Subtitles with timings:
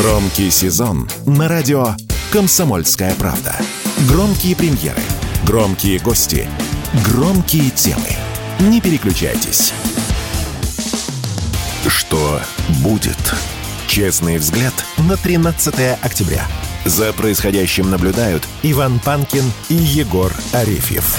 [0.00, 1.86] Громкий сезон на радио
[2.32, 3.56] «Комсомольская правда».
[4.08, 5.02] Громкие премьеры,
[5.44, 6.48] громкие гости,
[7.04, 8.10] громкие темы.
[8.60, 9.72] Не переключайтесь.
[11.88, 12.40] Что
[12.80, 13.18] будет?
[13.88, 16.46] Честный взгляд на 13 октября.
[16.84, 21.16] За происходящим наблюдают Иван Панкин и Егор Арефьев.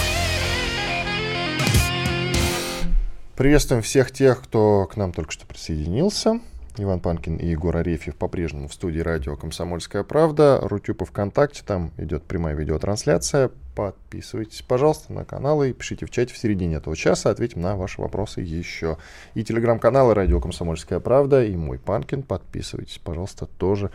[3.35, 6.39] Приветствуем всех тех, кто к нам только что присоединился.
[6.83, 10.59] Иван Панкин и Егор Арефьев по-прежнему в студии радио «Комсомольская правда».
[10.61, 13.51] Рутюб ВКонтакте, там идет прямая видеотрансляция.
[13.75, 18.01] Подписывайтесь, пожалуйста, на каналы и пишите в чате в середине этого часа, ответим на ваши
[18.01, 18.97] вопросы еще.
[19.33, 22.23] И телеграм-каналы радио «Комсомольская правда» и мой Панкин.
[22.23, 23.91] Подписывайтесь, пожалуйста, тоже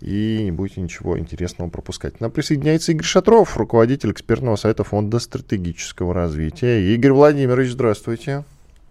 [0.00, 2.20] и не будете ничего интересного пропускать.
[2.20, 6.94] Нам присоединяется Игорь Шатров, руководитель экспертного сайта Фонда стратегического развития.
[6.94, 8.44] Игорь Владимирович, здравствуйте.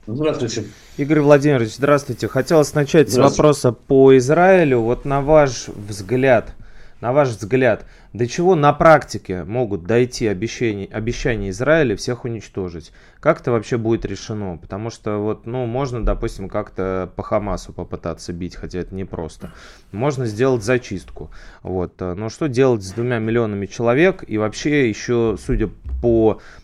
[0.08, 0.66] Здравствуйте.
[0.98, 2.28] Игорь Владимирович, здравствуйте.
[2.28, 4.82] Хотелось начать с вопроса по Израилю.
[4.82, 6.54] Вот на ваш взгляд,
[7.02, 12.92] на ваш взгляд, до чего на практике могут дойти обещания, обещания Израиля всех уничтожить?
[13.20, 14.58] Как это вообще будет решено?
[14.58, 19.54] Потому что вот, ну, можно, допустим, как-то по Хамасу попытаться бить, хотя это непросто.
[19.92, 21.32] Можно сделать зачистку.
[21.64, 22.00] Вот.
[22.00, 24.24] Но что делать с двумя миллионами человек?
[24.28, 25.85] И вообще еще, судя по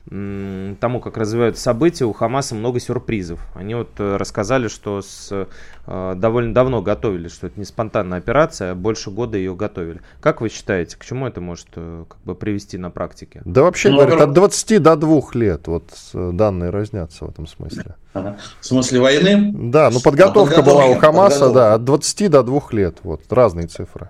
[0.09, 3.39] м, тому, как развиваются события, у Хамаса много сюрпризов.
[3.55, 5.47] Они вот э, рассказали, что с,
[5.85, 10.01] э, довольно давно готовили, что это не спонтанная операция, а больше года ее готовили.
[10.19, 13.41] Как вы считаете, к чему это может э, как бы привести на практике?
[13.45, 17.95] Да вообще, ну, говорят, от 20 до 2 лет, вот данные разнятся в этом смысле.
[18.13, 18.37] Ага.
[18.59, 19.51] В смысле войны?
[19.53, 21.59] Да, ну подготовка, подготовка была у Хамаса, подготовка.
[21.59, 24.09] да, от 20 до 2 лет, вот, разные цифры.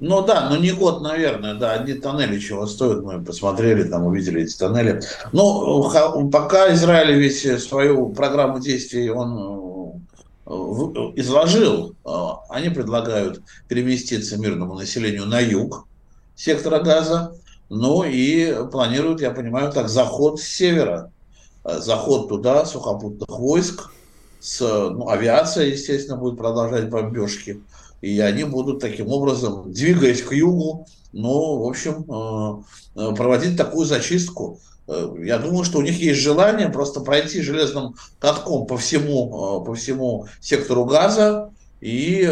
[0.00, 4.42] Ну да, ну не год, наверное, да, одни тоннели чего стоят, мы посмотрели, там увидели
[4.42, 5.00] эти тоннели.
[5.32, 5.90] Ну,
[6.30, 10.00] пока Израиль ведь свою программу действий он
[10.46, 10.50] э,
[11.14, 12.10] изложил, э,
[12.48, 15.86] они предлагают переместиться мирному населению на юг
[16.34, 17.32] сектора газа,
[17.68, 21.12] ну и планируют, я понимаю, так, заход с севера,
[21.64, 23.90] э, заход туда сухопутных войск,
[24.40, 27.62] с ну, авиация, естественно, будет продолжать бомбежки
[28.04, 33.86] и они будут таким образом, двигаясь к югу, ну, в общем, э, э, проводить такую
[33.86, 34.60] зачистку.
[34.86, 39.74] Э, я думаю, что у них есть желание просто пройти железным катком по всему, по
[39.74, 41.50] всему сектору газа,
[41.80, 42.24] и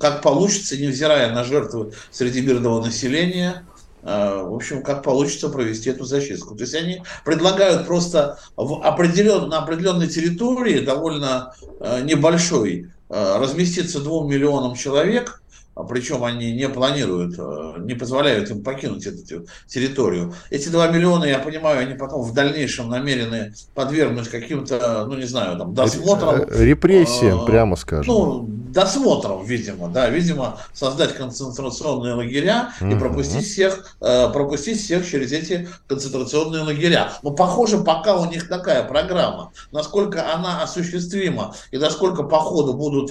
[0.00, 3.66] как получится, невзирая на жертвы среди мирного населения,
[4.02, 6.54] в общем, как получится провести эту зачистку.
[6.54, 11.54] То есть они предлагают просто в определен, на определенной территории, довольно
[12.02, 15.42] небольшой, разместиться двум миллионам человек,
[15.74, 20.34] причем они не планируют, э, не позволяют им покинуть эту территорию.
[20.50, 25.58] Эти 2 миллиона, я понимаю, они потом в дальнейшем намерены подвергнуть каким-то, ну не знаю,
[25.58, 26.42] там, досмотрам.
[26.42, 28.12] Э, репрессиям, прямо скажем.
[28.12, 35.68] Ну, досмотром, видимо, да, видимо, создать концентрационные лагеря и пропустить всех, пропустить всех через эти
[35.88, 37.12] концентрационные лагеря.
[37.22, 43.10] Но похоже, пока у них такая программа, насколько она осуществима и насколько по ходу будут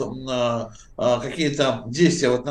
[0.96, 2.49] какие-то действия в отношении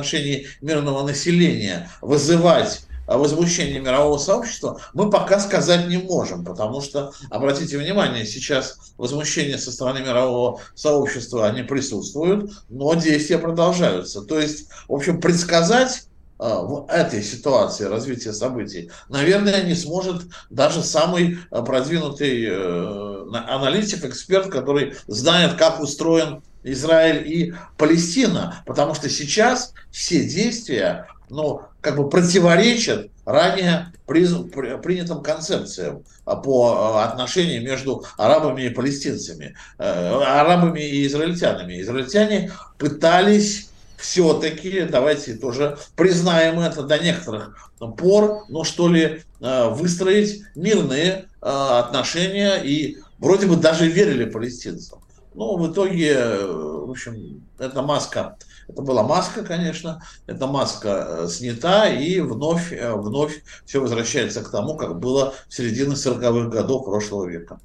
[0.61, 2.83] мирного населения вызывать
[3.17, 9.73] возмущение мирового сообщества, мы пока сказать не можем, потому что, обратите внимание, сейчас возмущение со
[9.73, 14.23] стороны мирового сообщества, они присутствуют, но действия продолжаются.
[14.23, 20.83] То есть, в общем, предсказать э, в этой ситуации развития событий, наверное, не сможет даже
[20.83, 26.43] самый э, продвинутый э, аналитик, эксперт, который знает, как устроен
[26.73, 36.03] Израиль и Палестина, потому что сейчас все действия, ну, как бы противоречат ранее принятым концепциям
[36.25, 41.81] по э, отношению между арабами и палестинцами, э, арабами и израильтянами.
[41.83, 43.69] Израильтяне пытались
[43.99, 52.56] все-таки, давайте тоже признаем это до некоторых пор, ну что ли, э, выстроить мирные отношения
[52.56, 54.99] и вроде бы даже верили палестинцам.
[55.38, 61.29] Ну, в итоге, э, в общем, эта маска, это была маска, конечно, эта маска э,
[61.29, 66.87] снята, и вновь, э, вновь все возвращается к тому, как было в середине 40-х годов
[66.87, 67.61] прошлого века.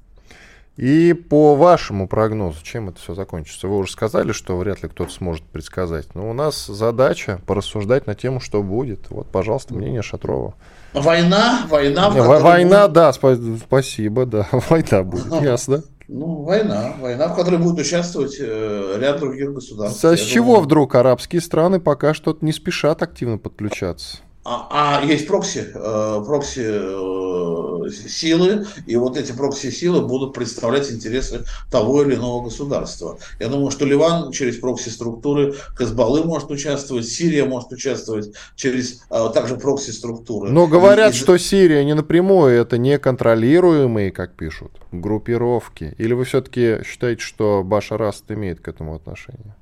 [0.76, 3.66] И по вашему прогнозу, чем это все закончится?
[3.66, 6.14] Вы уже сказали, что вряд ли кто-то сможет предсказать.
[6.14, 9.10] Но у нас задача порассуждать на тему, что будет.
[9.10, 10.54] Вот, пожалуйста, мнение Шатрова.
[10.92, 12.10] Война, война.
[12.14, 15.82] Не, война, да, спасибо, да, война будет, ясно.
[16.08, 16.94] Ну, война.
[17.00, 20.04] Война, в которой будут участвовать э, ряд других государств.
[20.04, 20.64] С чего думаю...
[20.64, 24.18] вдруг арабские страны пока что не спешат активно подключаться?
[24.44, 30.92] А, а есть прокси, э, прокси э, силы, и вот эти прокси силы будут представлять
[30.92, 33.18] интересы того или иного государства.
[33.40, 39.30] Я думаю, что Ливан через прокси структуры, Хезбаллы может участвовать, Сирия может участвовать через э,
[39.32, 40.50] также прокси структуры.
[40.50, 45.94] Но говорят, и, что Сирия не напрямую, это неконтролируемые, как пишут, группировки.
[45.96, 49.56] Или вы все-таки считаете, что Башар Асад имеет к этому отношение?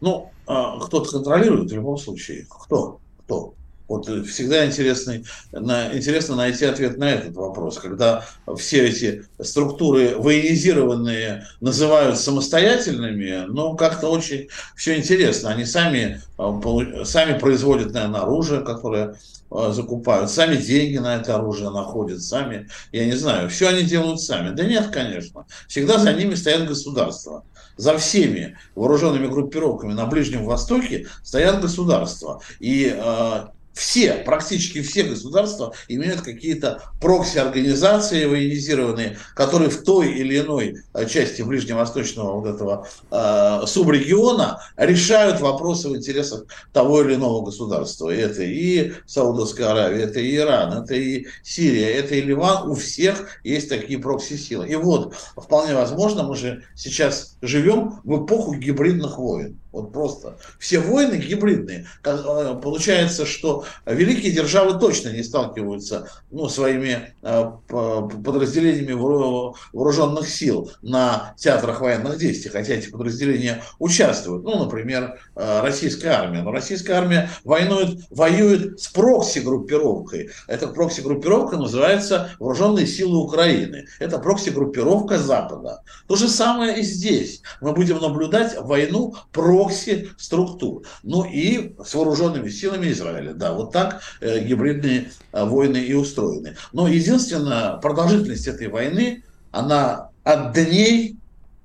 [0.00, 2.46] Ну, кто-то контролирует в любом случае.
[2.48, 2.98] Кто?
[3.24, 3.54] Кто?
[3.88, 8.26] Вот всегда интересный, на, интересно найти ответ на этот вопрос, когда
[8.58, 15.50] все эти структуры военизированные называют самостоятельными, но как-то очень все интересно.
[15.50, 16.60] Они сами, а,
[17.04, 19.16] сами производят, наверное, оружие, которое
[19.50, 24.20] а, закупают, сами деньги на это оружие находят, сами, я не знаю, все они делают
[24.20, 24.54] сами.
[24.54, 25.46] Да нет, конечно.
[25.66, 27.42] Всегда за ними стоят государства
[27.78, 32.42] за всеми вооруженными группировками на Ближнем Востоке стоят государства.
[32.58, 40.76] И э, все, практически все государства имеют какие-то прокси-организации военизированные, которые в той или иной
[40.94, 48.10] э, части ближневосточного вот этого э, субрегиона решают вопросы в интересах того или иного государства.
[48.10, 52.68] Это и Саудовская Аравия, это и Иран, это и Сирия, это и Ливан.
[52.68, 54.66] У всех есть такие прокси-силы.
[54.68, 59.58] И вот, вполне возможно, мы же сейчас живем в эпоху гибридных войн.
[59.72, 60.38] Вот просто.
[60.58, 61.86] Все войны гибридные.
[62.04, 71.34] Э, получается, что великие державы точно не сталкиваются ну, своими э, подразделениями вооруженных сил на
[71.36, 74.44] театрах военных действий, хотя эти подразделения участвуют.
[74.44, 76.42] Ну, например, э, российская армия.
[76.42, 80.30] Но российская армия воюет, воюет с прокси-группировкой.
[80.46, 83.86] Эта прокси-группировка называется Вооруженные силы Украины.
[83.98, 85.82] Это прокси-группировка Запада.
[86.06, 87.42] То же самое и здесь.
[87.60, 90.82] Мы будем наблюдать войну про прокси структур.
[91.02, 93.34] Ну и с вооруженными силами Израиля.
[93.34, 96.56] Да, вот так э, гибридные э, войны и устроены.
[96.72, 101.16] Но единственная продолжительность этой войны, она от дней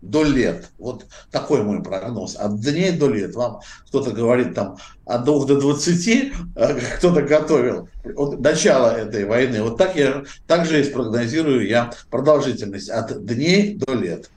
[0.01, 0.71] до лет.
[0.79, 2.35] Вот такой мой прогноз.
[2.35, 3.35] От дней до лет.
[3.35, 6.07] Вам кто-то говорит там от 2 до 20,
[6.55, 9.61] э, кто-то готовил от начала этой войны.
[9.61, 14.31] Вот так я также и спрогнозирую я продолжительность от дней до лет.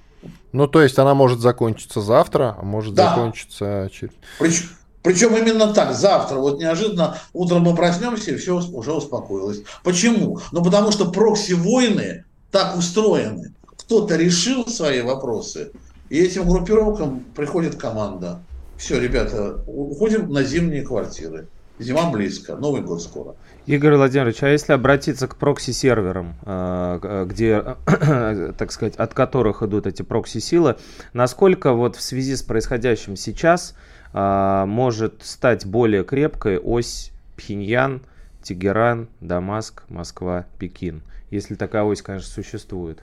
[0.52, 3.10] Ну, то есть она может закончиться завтра, а может да.
[3.10, 4.12] закончиться через...
[4.38, 4.66] Причем,
[5.02, 9.62] причем именно так, завтра, вот неожиданно утром мы проснемся, и все уже успокоилось.
[9.84, 10.40] Почему?
[10.52, 13.52] Ну, потому что прокси-войны так устроены.
[13.66, 15.70] Кто-то решил свои вопросы,
[16.08, 18.40] и этим группировкам приходит команда.
[18.76, 21.48] Все, ребята, уходим на зимние квартиры.
[21.78, 23.36] Зима близко, Новый год скоро.
[23.66, 27.76] Игорь Владимирович, а если обратиться к прокси-серверам, э, где,
[28.58, 30.76] так сказать, от которых идут эти прокси-силы,
[31.12, 33.74] насколько вот в связи с происходящим сейчас
[34.14, 38.02] э, может стать более крепкой ось Пхеньян,
[38.42, 43.02] Тегеран, Дамаск, Москва, Пекин, если такая ось, конечно, существует?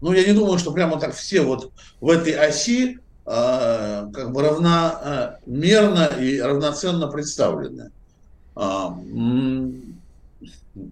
[0.00, 4.42] Ну, я не думаю, что прямо так все вот в этой оси э, как бы
[4.42, 7.90] равномерно и равноценно представлены.
[8.54, 8.96] А,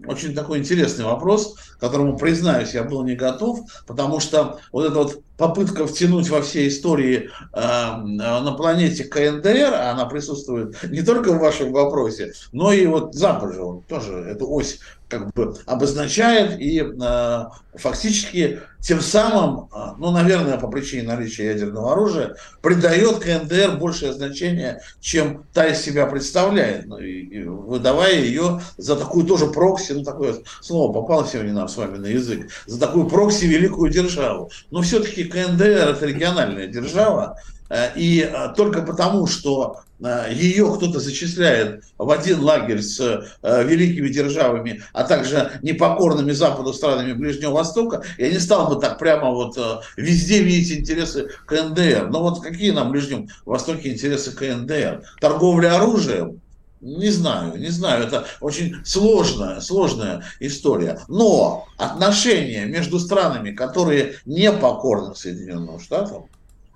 [0.07, 1.55] очень такой интересный вопрос,
[1.89, 6.69] которому, признаюсь, я был не готов, потому что вот эта вот попытка втянуть во все
[6.69, 13.15] истории э, на планете КНДР, она присутствует не только в вашем вопросе, но и вот
[13.15, 14.79] Запад же, он тоже эту ось
[15.09, 17.45] как бы обозначает и э,
[17.75, 24.81] фактически тем самым, э, ну, наверное, по причине наличия ядерного оружия, придает КНДР большее значение,
[25.01, 30.05] чем та из себя представляет, ну, и, и выдавая ее за такую тоже прокси, ну,
[30.05, 34.51] такое слово попало сегодня нам с вами на язык, за такую прокси великую державу.
[34.71, 37.37] Но все-таки КНДР это региональная держава,
[37.71, 42.99] Э, и э, только потому, что э, ее кто-то зачисляет в один лагерь с
[43.43, 49.31] великими державами, а также непокорными Западу странами Ближнего Востока, я не стал бы так прямо
[49.31, 49.59] вот
[49.97, 52.09] везде видеть интересы КНДР.
[52.11, 55.03] Но вот какие нам в Ближнем Востоке интересы КНДР?
[55.21, 56.41] Торговля оружием?
[56.85, 61.01] Не знаю, не знаю, это очень сложная, сложная история.
[61.09, 66.27] Но отношения между странами, которые не покорны Соединенным Штатам,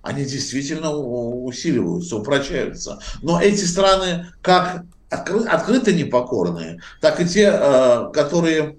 [0.00, 3.00] они действительно усиливаются, упрочаются.
[3.20, 8.78] Но эти страны как открыто непокорные, так и те, э, которые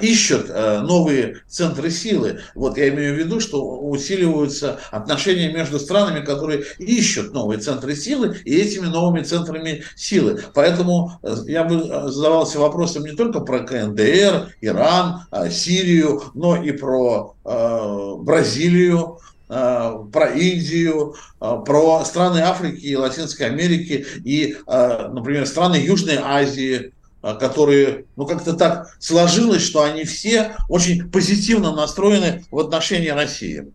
[0.00, 2.40] ищут э, новые центры силы.
[2.54, 8.36] Вот я имею в виду, что усиливаются отношения между странами, которые ищут новые центры силы
[8.44, 10.42] и этими новыми центрами силы.
[10.54, 19.18] Поэтому я бы задавался вопросом не только про КНДР, Иран, Сирию, но и про Бразилию,
[19.48, 26.18] Э, про Индию, э, про страны Африки и Латинской Америки и, э, например, страны Южной
[26.20, 26.92] Азии.
[27.34, 33.72] Которые, ну, как-то так сложилось, что они все очень позитивно настроены в отношении России.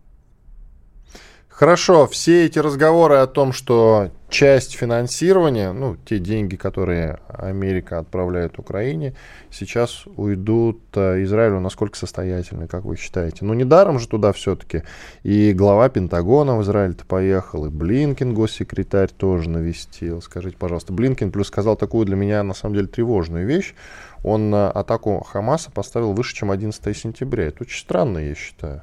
[1.62, 8.58] Хорошо, все эти разговоры о том, что часть финансирования, ну, те деньги, которые Америка отправляет
[8.58, 9.14] Украине,
[9.48, 13.44] сейчас уйдут э, Израилю насколько состоятельны, как вы считаете?
[13.44, 14.82] Ну, недаром же туда все-таки
[15.22, 20.20] и глава Пентагона в Израиль-то поехал, и Блинкин, госсекретарь, тоже навестил.
[20.20, 23.76] Скажите, пожалуйста, Блинкин плюс сказал такую для меня, на самом деле, тревожную вещь.
[24.24, 27.44] Он э, атаку Хамаса поставил выше, чем 11 сентября.
[27.44, 28.82] Это очень странно, я считаю.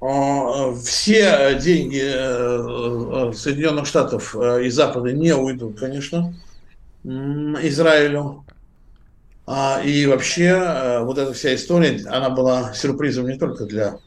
[0.00, 6.34] Все деньги э, э, Соединенных Штатов э, и Запада не уйдут, конечно,
[7.04, 8.44] Израилю.
[9.44, 13.98] А, и вообще вот эта вся история, она была сюрпризом не только для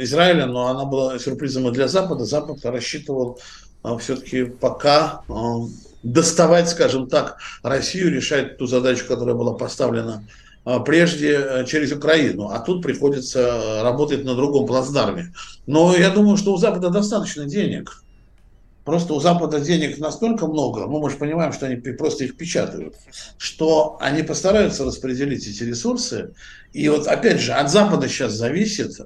[0.00, 2.24] Израиля, но она была сюрпризом и для Запада.
[2.24, 3.38] Запад рассчитывал
[4.00, 5.22] все-таки пока
[6.02, 10.24] доставать, скажем так, Россию, решать ту задачу, которая была поставлена
[10.80, 15.32] прежде э, через Украину, а тут приходится э, работать на другом плацдарме.
[15.66, 18.02] Но я думаю, что у Запада достаточно денег.
[18.84, 22.94] Просто у Запада денег настолько много, ну мы же понимаем, что они просто их печатают,
[23.38, 26.34] что они постараются распределить эти ресурсы.
[26.72, 29.04] И вот опять же, от Запада сейчас зависит, э,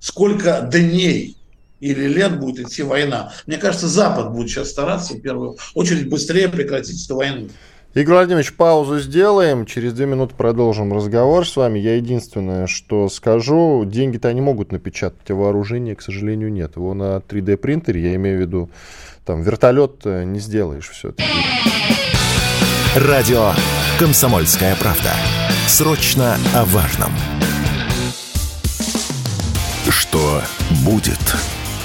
[0.00, 1.36] сколько дней
[1.80, 3.32] или лет будет идти война.
[3.46, 7.48] Мне кажется, Запад будет сейчас стараться в первую очередь быстрее прекратить эту войну.
[7.96, 9.64] Игорь Владимирович, паузу сделаем.
[9.64, 11.78] Через две минуты продолжим разговор с вами.
[11.78, 16.76] Я единственное, что скажу, деньги-то они могут напечатать, а вооружения, к сожалению, нет.
[16.76, 18.70] Его на 3D принтере, я имею в виду,
[19.24, 21.26] там вертолет э, не сделаешь все-таки.
[22.96, 23.52] Радио
[23.98, 25.14] «Комсомольская правда».
[25.66, 27.12] Срочно о важном.
[29.88, 30.42] Что
[30.84, 31.34] будет?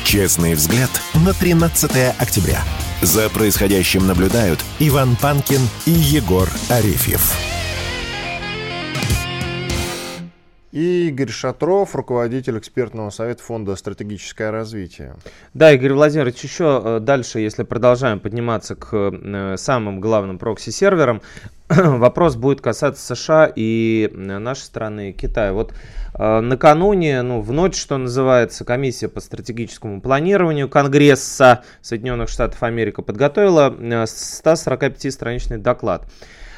[0.03, 0.89] Честный взгляд
[1.25, 1.89] на 13
[2.20, 2.62] октября.
[3.01, 7.36] За происходящим наблюдают Иван Панкин и Егор Арефьев.
[10.72, 15.15] И Игорь Шатров, руководитель экспертного совета Фонда «Стратегическое развитие».
[15.55, 21.24] Да, Игорь Владимирович, еще э, дальше, если продолжаем подниматься к э, самым главным прокси-серверам,
[21.75, 25.54] вопрос будет касаться США и э, нашей страны, Китая.
[25.54, 25.74] Вот
[26.13, 33.01] Э, накануне, ну, в ночь, что называется, комиссия по стратегическому планированию Конгресса Соединенных Штатов Америки
[33.01, 36.06] подготовила 145-страничный э, доклад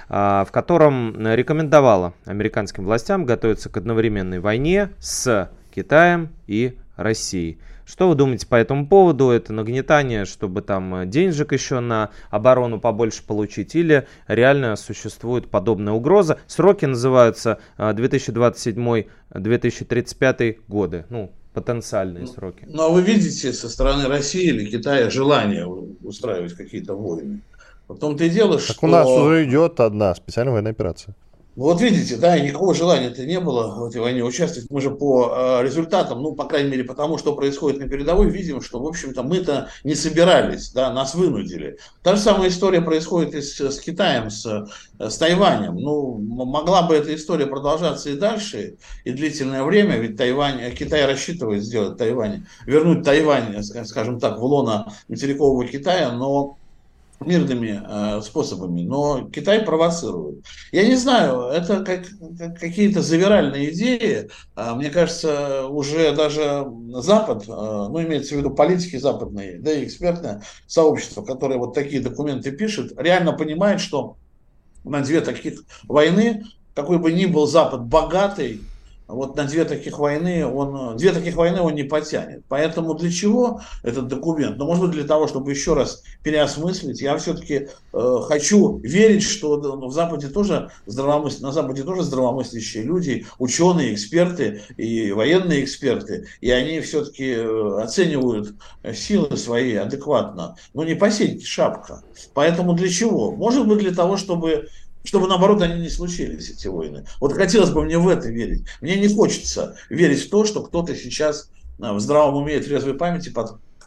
[0.10, 7.60] э, в котором рекомендовала американским властям готовиться к одновременной войне с Китаем и Россией.
[7.86, 9.30] Что вы думаете по этому поводу?
[9.30, 13.76] Это нагнетание, чтобы там э, денежек еще на оборону побольше получить?
[13.76, 16.40] Или реально существует подобная угроза?
[16.48, 21.06] Сроки называются 2027-2035 э, годы.
[21.10, 22.66] Ну, потенциальные сроки.
[22.68, 27.42] Но вы видите со стороны России или Китая желание устраивать какие-то войны?
[27.88, 28.86] В том-то и дело, так что...
[28.86, 31.16] у нас уже идет одна специальная военная операция.
[31.56, 34.72] Вот видите, да, никакого желания-то не было в этой войне участвовать.
[34.72, 38.60] Мы же по э, результатам, ну, по крайней мере, потому что происходит на передовой, видим,
[38.60, 41.78] что, в общем-то, мы-то не собирались, да, нас вынудили.
[42.02, 44.68] Та же самая история происходит и с, с Китаем, с,
[44.98, 45.76] с Тайванем.
[45.76, 51.64] Ну, могла бы эта история продолжаться и дальше, и длительное время, ведь Тайвань, Китай рассчитывает
[51.64, 56.58] сделать Тайвань, вернуть Тайвань, скажем так, в лоно материкового Китая, но
[57.26, 60.46] мирными э, способами, но Китай провоцирует.
[60.72, 62.06] Я не знаю, это как,
[62.38, 64.30] как какие-то завиральные идеи.
[64.56, 66.66] Э, мне кажется, уже даже
[66.96, 72.02] Запад, э, ну имеется в виду политики западные, да и экспертное сообщество, которое вот такие
[72.02, 74.18] документы пишет, реально понимает, что
[74.84, 76.44] на две таких войны,
[76.76, 78.62] какой бы ни был Запад богатый,
[79.14, 82.44] вот на две таких войны он, две таких войны он не потянет.
[82.48, 84.58] Поэтому для чего этот документ?
[84.58, 87.02] Ну, может быть, для того, чтобы еще раз переосмыслить.
[87.02, 91.40] Я все-таки э, хочу верить, что ну, в Западе тоже здравомыс...
[91.42, 96.28] на Западе тоже здравомыслящие люди, ученые, эксперты и военные эксперты.
[96.42, 98.56] И они все-таки э, оценивают
[98.94, 100.56] силы свои адекватно.
[100.74, 101.10] Но не по
[101.44, 102.04] шапка.
[102.34, 103.32] Поэтому для чего?
[103.32, 104.70] Может быть, для того, чтобы
[105.04, 107.06] чтобы, наоборот, они не случились, эти войны.
[107.20, 108.66] Вот хотелось бы мне в это верить.
[108.82, 112.96] Мне не хочется верить в то, что кто-то сейчас э, в здравом уме и трезвой
[112.96, 113.30] памяти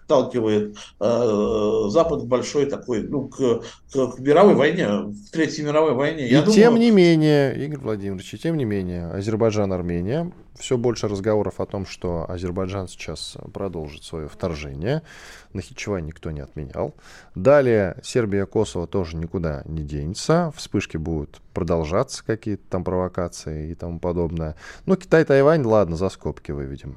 [0.06, 5.94] подталкивает э, Запад к большой такой, ну, к, к, к мировой войне, к Третьей мировой
[5.94, 6.28] войне.
[6.28, 6.80] И Я тем думаю...
[6.80, 11.84] не менее, Игорь Владимирович, и тем не менее, Азербайджан, Армения, все больше разговоров о том,
[11.84, 15.02] что Азербайджан сейчас продолжит свое вторжение.
[15.52, 16.94] Нахичевань никто не отменял.
[17.34, 20.52] Далее Сербия, Косово тоже никуда не денется.
[20.56, 24.56] Вспышки будут продолжаться, какие-то там провокации и тому подобное.
[24.86, 26.96] Ну, Китай, Тайвань, ладно, за скобки выведем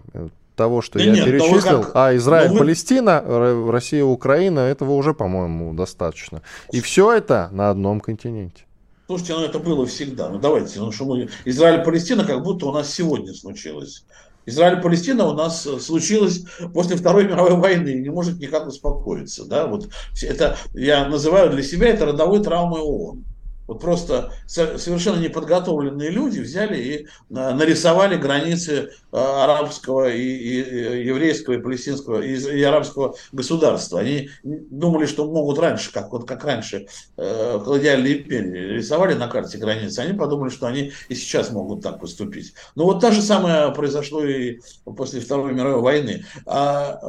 [0.60, 1.92] того, что да я нет, перечислил, как...
[1.96, 2.60] а Израиль, вы...
[2.60, 3.24] Палестина,
[3.72, 6.42] Россия, Украина, этого уже, по-моему, достаточно.
[6.74, 8.66] И все это на одном континенте.
[9.08, 10.28] Слушайте, ну это было всегда.
[10.28, 11.30] Ну давайте, ну что мы...
[11.46, 14.04] Израиль-Палестина как будто у нас сегодня случилось.
[14.46, 19.46] Израиль-Палестина у нас случилось после Второй мировой войны и не может никак успокоиться.
[19.46, 19.66] Да?
[19.68, 19.88] Вот
[20.22, 23.24] это, я называю для себя это родовой травмой ООН.
[23.70, 31.54] Вот просто совершенно неподготовленные люди взяли и а, нарисовали границы а, арабского и, и еврейского
[31.54, 34.00] и палестинского и, и арабского государства.
[34.00, 39.60] Они думали, что могут раньше, как вот как раньше э, колониальные империи рисовали на карте
[39.60, 42.56] границы, они подумали, что они и сейчас могут так поступить.
[42.74, 46.26] Но вот та же самое произошло и после Второй мировой войны.
[46.48, 47.00] А,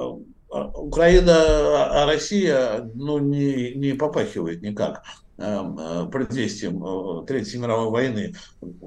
[0.53, 5.03] а Украина, а Россия ну, не, не попахивает никак.
[5.43, 8.35] Эм, э, предвестием э, Третьей мировой войны.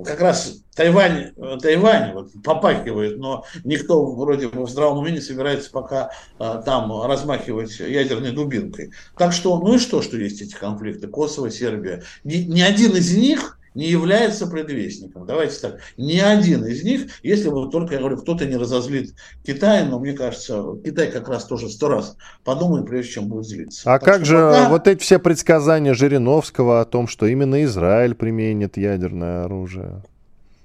[0.05, 5.19] Как раз Тайвань, э, Тайвань вот, попахивает, но никто вроде бы в здравом уме не
[5.19, 8.91] собирается пока там размахивать ядерной дубинкой.
[9.17, 11.07] Так что, ну и что, что есть эти конфликты?
[11.07, 12.03] Косово, Сербия.
[12.23, 15.25] Ни, ни один из них не является предвестником.
[15.25, 19.13] Давайте так, ни один из них, если бы только, я говорю, кто-то не разозлит
[19.45, 23.93] Китай, но мне кажется, Китай как раз тоже сто раз подумает, прежде чем будет злиться.
[23.93, 24.69] А так как же пока...
[24.69, 30.03] вот эти все предсказания Жириновского о том, что именно Израиль применит ядерное оружие?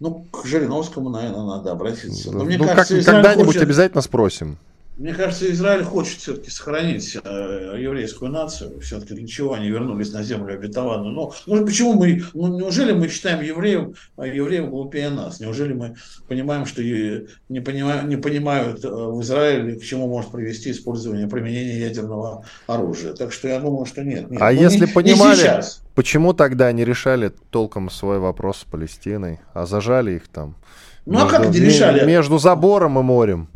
[0.00, 2.30] Ну, к Жириновскому, наверное, надо обратиться.
[2.30, 3.62] Но, ну, мне кажется, как, когда-нибудь хочет...
[3.62, 4.58] обязательно спросим.
[4.98, 8.80] Мне кажется, Израиль хочет все-таки сохранить э, еврейскую нацию.
[8.80, 11.14] Все-таки для чего они вернулись на землю обетованную?
[11.14, 15.38] Но ну, почему мы, ну, неужели мы считаем евреев, а евреев глупее нас?
[15.38, 15.94] Неужели мы
[16.26, 21.78] понимаем, что не, понимают, не понимают э, в Израиле, к чему может привести использование, применение
[21.78, 23.14] ядерного оружия?
[23.14, 24.28] Так что я думаю, что нет.
[24.28, 24.42] нет.
[24.42, 25.62] А ну, если не, понимали, не
[25.94, 30.56] почему тогда не решали толком свой вопрос с Палестиной, а зажали их там?
[31.06, 32.04] Ну между, а как они решали?
[32.04, 33.48] Между забором и морем.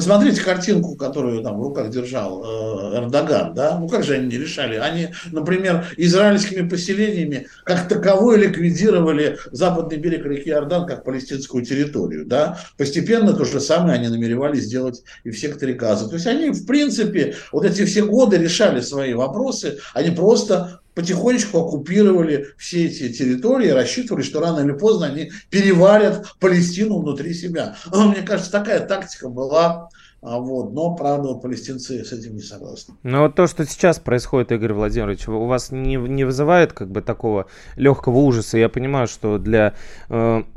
[0.00, 4.38] Посмотрите картинку, которую там в руках держал э, Эрдоган, да, ну как же они не
[4.38, 4.76] решали?
[4.76, 12.58] Они, например, израильскими поселениями как таковое ликвидировали западный берег реки Иордан как палестинскую территорию, да.
[12.78, 16.08] Постепенно то же самое они намеревались сделать и в секторе Газа.
[16.08, 21.58] То есть они, в принципе, вот эти все годы решали свои вопросы, они просто потихонечку
[21.58, 27.76] оккупировали все эти территории, рассчитывали, что рано или поздно они переварят Палестину внутри себя.
[27.92, 29.88] Мне кажется, такая тактика была
[30.22, 32.94] а вот, но, правда, палестинцы с этим не согласны.
[33.02, 37.00] Но вот то, что сейчас происходит, Игорь Владимирович, у вас не, не вызывает как бы
[37.00, 37.46] такого
[37.76, 38.58] легкого ужаса?
[38.58, 39.72] Я понимаю, что для
[40.10, 40.42] э,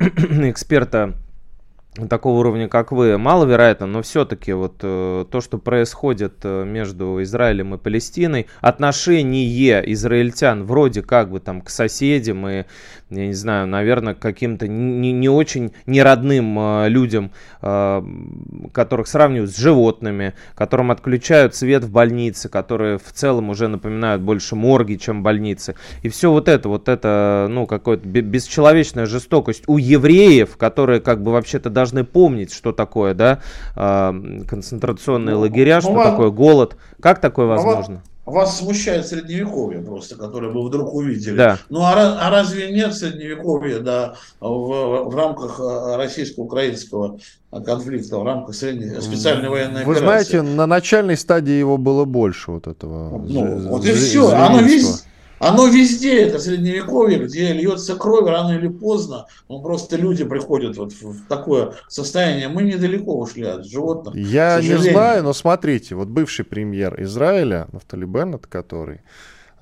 [0.50, 1.14] эксперта
[2.08, 7.74] такого уровня, как вы, маловероятно, но все-таки вот э, то, что происходит э, между Израилем
[7.74, 12.64] и Палестиной, отношение израильтян вроде как бы там к соседям и,
[13.10, 17.30] я не знаю, наверное, к каким-то не, не очень неродным э, людям,
[17.62, 18.02] э,
[18.72, 24.56] которых сравнивают с животными, которым отключают свет в больнице, которые в целом уже напоминают больше
[24.56, 25.76] морги, чем больницы.
[26.02, 31.30] И все вот это, вот это, ну, какая-то бесчеловечная жестокость у евреев, которые как бы
[31.30, 33.40] вообще-то даже должны помнить, что такое, да,
[33.74, 36.76] концентрационные ну, лагеря, что вам, такое голод.
[37.00, 38.02] Как такое возможно?
[38.24, 41.36] Вас смущает средневековье просто, которое вы вдруг увидели.
[41.36, 41.58] Да.
[41.68, 41.92] Ну а,
[42.22, 47.18] а разве нет средневековья да, в, в рамках а, российско-украинского
[47.66, 50.00] конфликта, в рамках средней, специальной военной Вы операции?
[50.00, 53.18] Вы знаете, на начальной стадии его было больше вот этого.
[53.18, 54.30] Ну, вот и все.
[54.30, 55.04] Оно весь,
[55.48, 59.26] оно везде, это средневековье, где льется кровь рано или поздно.
[59.48, 62.48] Ну, просто люди приходят вот в такое состояние.
[62.48, 64.14] Мы недалеко ушли от животных.
[64.14, 69.00] Я не знаю, но смотрите, вот бывший премьер Израиля, Нафтали Беннет, который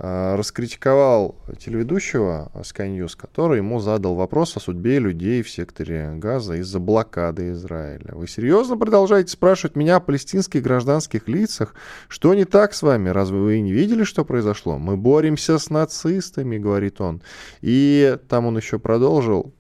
[0.03, 6.81] раскритиковал телеведущего Sky News, который ему задал вопрос о судьбе людей в секторе Газа из-за
[6.81, 8.11] блокады Израиля.
[8.13, 11.77] Вы серьезно продолжаете спрашивать меня о палестинских гражданских лицах?
[12.09, 13.11] Что не так с вами?
[13.11, 14.77] Разве вы не видели, что произошло?
[14.77, 17.23] Мы боремся с нацистами, говорит он.
[17.61, 19.55] И там он еще продолжил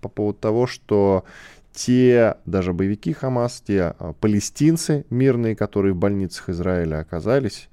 [0.00, 1.24] по поводу того, что
[1.72, 7.68] те даже боевики Хамас, те а, палестинцы мирные, которые в больницах Израиля оказались,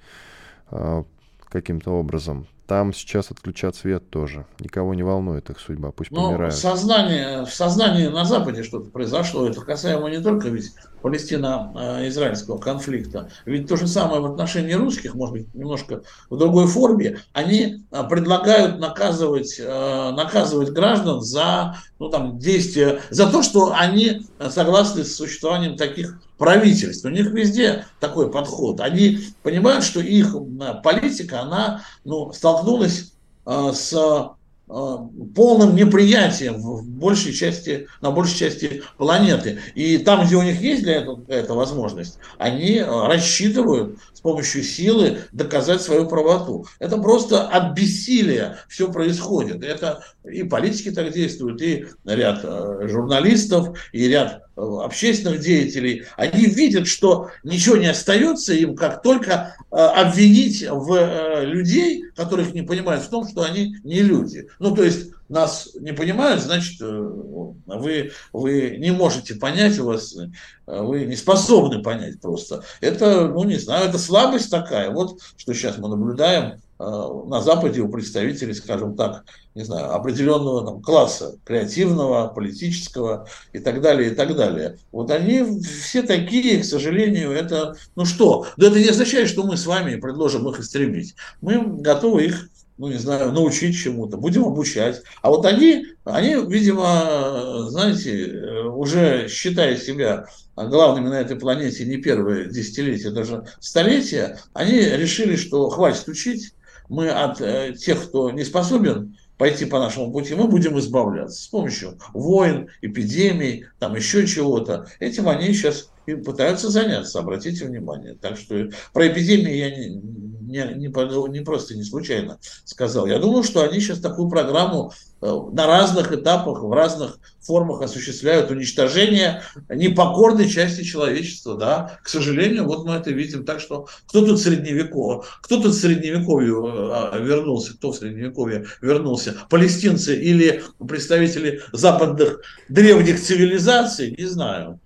[0.69, 1.05] а,
[1.49, 2.47] каким-то образом.
[2.67, 4.45] Там сейчас отключат свет тоже.
[4.59, 6.53] Никого не волнует их судьба, пусть Но помирают.
[6.53, 9.47] Сознание, в сознании на Западе что-то произошло.
[9.47, 13.29] Это касаемо не только ведь палестино-израильского конфликта.
[13.45, 17.19] Ведь то же самое в отношении русских, может быть, немножко в другой форме.
[17.33, 24.27] Они а, предлагают наказывать, а, наказывать граждан за ну, там, действия, за то, что они
[24.49, 27.05] согласны с существованием таких правительств.
[27.05, 28.79] У них везде такой подход.
[28.79, 30.35] Они понимают, что их
[30.83, 33.13] политика, она ну, столкнулась
[33.45, 34.36] с
[34.67, 39.59] полным неприятием в большей части, на большей части планеты.
[39.75, 44.63] И там, где у них есть для этого эта возможность, они э, рассчитывают с помощью
[44.63, 46.65] силы доказать свою правоту.
[46.79, 49.63] Это просто от бессилия все происходит.
[49.63, 56.87] Это и политики так действуют, и ряд э, журналистов, и ряд общественных деятелей, они видят,
[56.87, 63.27] что ничего не остается им, как только обвинить в людей, которых не понимают в том,
[63.27, 64.47] что они не люди.
[64.57, 70.15] Ну, то есть нас не понимают, значит, э, вы, вы не можете понять, у вас,
[70.15, 70.29] э,
[70.65, 72.63] вы не способны понять просто.
[72.81, 74.89] Это, ну, не знаю, это слабость такая.
[74.89, 80.65] Вот что сейчас мы наблюдаем э, на Западе у представителей, скажем так, не знаю, определенного
[80.65, 84.77] там, класса, креативного, политического и так далее, и так далее.
[84.91, 89.57] Вот они все такие, к сожалению, это, ну что, да это не означает, что мы
[89.57, 91.15] с вами предложим их истребить.
[91.41, 95.01] Мы готовы их ну, не знаю, научить чему-то, будем обучать.
[95.21, 102.49] А вот они, они, видимо, знаете, уже считая себя главными на этой планете не первые
[102.49, 106.53] десятилетия, даже столетия, они решили, что хватит учить,
[106.89, 111.47] мы от э, тех, кто не способен пойти по нашему пути, мы будем избавляться с
[111.47, 114.87] помощью войн, эпидемий, там еще чего-то.
[114.99, 118.15] Этим они сейчас и пытаются заняться, обратите внимание.
[118.19, 120.01] Так что про эпидемии я не,
[120.47, 123.05] не, не, не просто не случайно сказал.
[123.05, 128.49] Я думаю, что они сейчас такую программу э, на разных этапах, в разных формах осуществляют
[128.49, 131.57] уничтожение непокорной части человечества.
[131.57, 131.99] Да?
[132.03, 133.45] К сожалению, вот мы это видим.
[133.45, 140.63] Так что кто тут средневековье, кто тут средневековье вернулся, кто в средневековье вернулся, палестинцы или
[140.87, 144.79] представители западных древних цивилизаций, не знаю.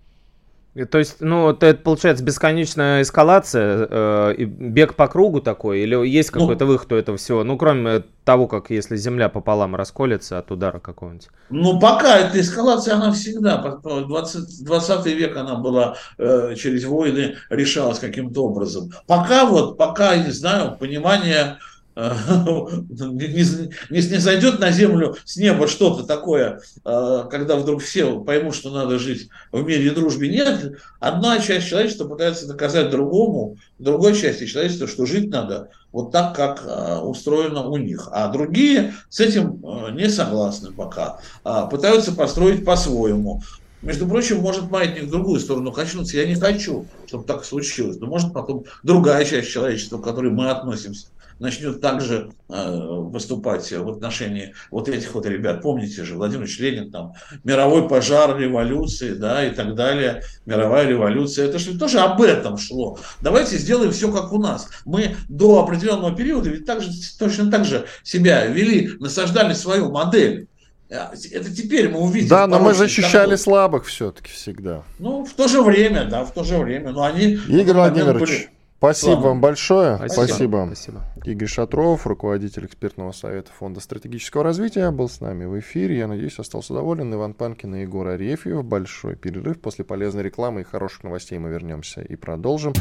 [0.89, 6.33] То есть, ну, это получается бесконечная эскалация, э, и бег по кругу такой, или есть
[6.33, 6.39] ну.
[6.39, 7.43] какой-то ну, выход у этого всего?
[7.43, 11.27] Ну, кроме того, как если Земля пополам расколется от удара какого-нибудь.
[11.49, 17.99] Ну, пока эта эскалация, она всегда, 20, 20 век она была э, через войны, решалась
[17.99, 18.91] каким-то образом.
[19.07, 21.57] Пока вот, пока, не знаю, понимание
[22.89, 23.43] не, не,
[23.89, 28.97] не зайдет на землю с неба что-то такое, э, когда вдруг все поймут, что надо
[28.97, 30.29] жить в мире и дружбе.
[30.29, 36.35] Нет, одна часть человечества пытается доказать другому, другой части человечества, что жить надо вот так,
[36.35, 38.07] как э, устроено у них.
[38.11, 43.41] А другие с этим э, не согласны пока, а пытаются построить по-своему.
[43.81, 46.17] Между прочим, может маятник в другую сторону качнуться.
[46.17, 47.97] Я не хочу, чтобы так случилось.
[47.99, 51.07] Но может потом другая часть человечества, к которой мы относимся,
[51.41, 55.61] начнет также э, выступать в отношении вот этих вот ребят.
[55.61, 61.47] Помните же, Владимир Ильич Ленин, там, мировой пожар революции, да, и так далее, мировая революция.
[61.47, 62.99] Это же тоже об этом шло.
[63.21, 64.69] Давайте сделаем все как у нас.
[64.85, 70.47] Мы до определенного периода ведь также, точно так же себя вели, насаждали свою модель.
[70.89, 72.27] Э, это теперь мы увидим.
[72.29, 73.37] Да, но мы защищали контур.
[73.39, 74.83] слабых все-таки всегда.
[74.99, 76.91] Ну, в то же время, да, в то же время.
[76.91, 77.39] Но они...
[77.47, 78.49] Игорь Владимирович, были...
[78.81, 79.27] Спасибо Слава.
[79.27, 79.95] вам большое.
[79.97, 80.25] Спасибо.
[80.25, 80.65] Спасибо.
[80.65, 81.01] Спасибо.
[81.23, 85.99] Игорь Шатров, руководитель экспертного совета Фонда стратегического развития, был с нами в эфире.
[85.99, 87.13] Я надеюсь, остался доволен.
[87.13, 88.63] Иван Панкин и Егор Арефьев.
[88.65, 89.61] Большой перерыв.
[89.61, 92.73] После полезной рекламы и хороших новостей мы вернемся и продолжим.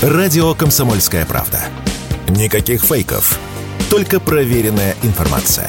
[0.00, 1.58] Радио «Комсомольская правда».
[2.28, 3.40] Никаких фейков.
[3.90, 5.68] Только проверенная информация.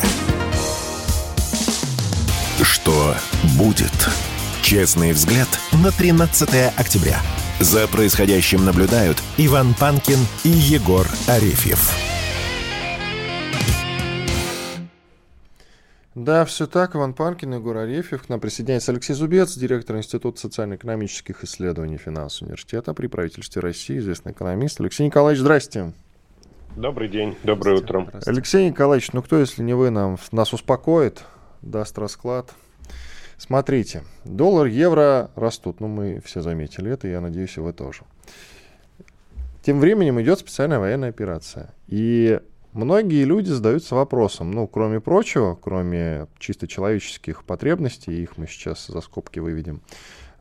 [2.61, 3.15] Что
[3.57, 4.09] будет?
[4.61, 7.19] Честный взгляд на 13 октября.
[7.59, 11.89] За происходящим наблюдают Иван Панкин и Егор Арефьев.
[16.15, 16.97] Да, все так.
[16.97, 18.23] Иван Панкин, Егор Арефьев.
[18.23, 24.33] К нам присоединяется Алексей Зубец, директор Института социально-экономических исследований финансового университета при правительстве России, известный
[24.33, 24.81] экономист.
[24.81, 25.93] Алексей Николаевич, здрасте.
[26.75, 28.11] Добрый день, доброе утро.
[28.25, 31.23] Алексей Николаевич, ну кто, если не вы, нам, нас успокоит,
[31.61, 32.49] даст расклад–
[33.37, 35.79] Смотрите, доллар, евро растут.
[35.79, 38.03] Ну, мы все заметили это, я надеюсь, и вы тоже.
[39.61, 41.73] Тем временем идет специальная военная операция.
[41.87, 42.39] И
[42.71, 49.01] многие люди задаются вопросом, ну, кроме прочего, кроме чисто человеческих потребностей, их мы сейчас за
[49.01, 49.81] скобки выведем,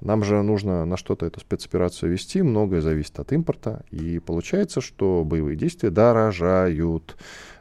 [0.01, 5.25] нам же нужно на что-то эту спецоперацию вести, многое зависит от импорта, и получается, что
[5.25, 7.17] боевые действия дорожают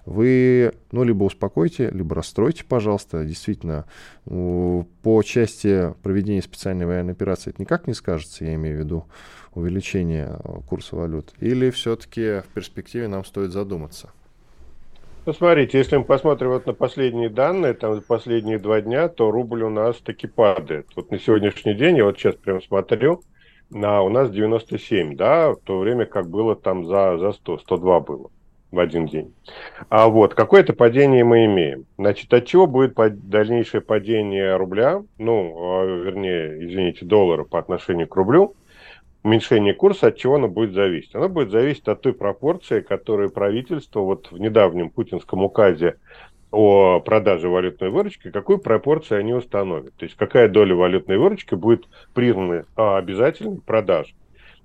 [0.05, 3.23] вы, ну, либо успокойте, либо расстройте, пожалуйста.
[3.23, 3.85] Действительно,
[4.25, 9.05] по части проведения специальной военной операции это никак не скажется, я имею в виду
[9.53, 11.31] увеличение э, курса валют.
[11.39, 14.09] Или все-таки в перспективе нам стоит задуматься?
[15.25, 19.63] Ну, смотрите, если мы посмотрим вот на последние данные, там, последние два дня, то рубль
[19.63, 20.87] у нас таки падает.
[20.95, 23.21] Вот на сегодняшний день, я вот сейчас прям смотрю,
[23.69, 27.99] на, у нас 97, да, в то время как было там за, за 100, 102
[28.01, 28.31] было.
[28.73, 29.33] В один день.
[29.89, 31.85] А вот какое-то падение мы имеем.
[31.97, 32.95] Значит, от чего будет
[33.29, 38.55] дальнейшее падение рубля, ну, а, вернее, извините, доллара по отношению к рублю,
[39.23, 41.13] уменьшение курса, от чего оно будет зависеть?
[41.13, 45.97] Оно будет зависеть от той пропорции, которую правительство вот в недавнем путинском указе
[46.49, 49.93] о продаже валютной выручки, какую пропорцию они установят.
[49.95, 54.15] То есть какая доля валютной выручки будет признана а, обязательной продажей.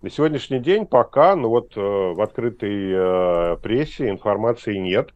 [0.01, 5.11] На сегодняшний день пока, ну вот э, в открытой э, прессе информации нет.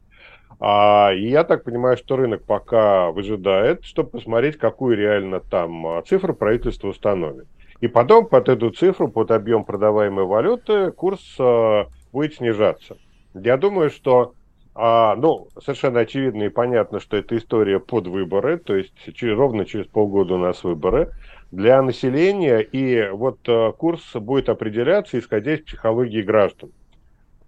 [0.59, 6.03] А, и я так понимаю, что рынок пока выжидает, чтобы посмотреть, какую реально там а,
[6.03, 7.47] цифру правительство установит.
[7.81, 12.97] И потом под эту цифру, под объем продаваемой валюты, курс э, будет снижаться.
[13.35, 14.35] Я думаю, что
[14.75, 19.65] а, ну, совершенно очевидно и понятно, что это история под выборы, то есть через, ровно
[19.65, 21.13] через полгода у нас выборы
[21.53, 26.71] для населения, и вот э, курс будет определяться, исходя из психологии граждан.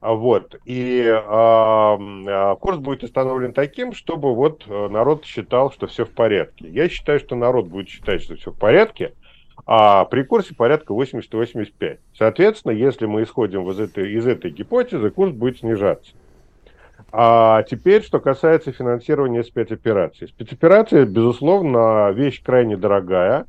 [0.00, 6.04] А вот, и а, курс будет установлен таким, чтобы вот э, народ считал, что все
[6.04, 6.68] в порядке.
[6.68, 9.14] Я считаю, что народ будет считать, что все в порядке,
[9.64, 11.98] а при курсе порядка 80-85.
[12.18, 16.12] Соответственно, если мы исходим из этой, из этой гипотезы, курс будет снижаться.
[17.10, 20.28] А теперь, что касается финансирования спецопераций.
[20.28, 23.46] Спецоперация, безусловно, вещь крайне дорогая,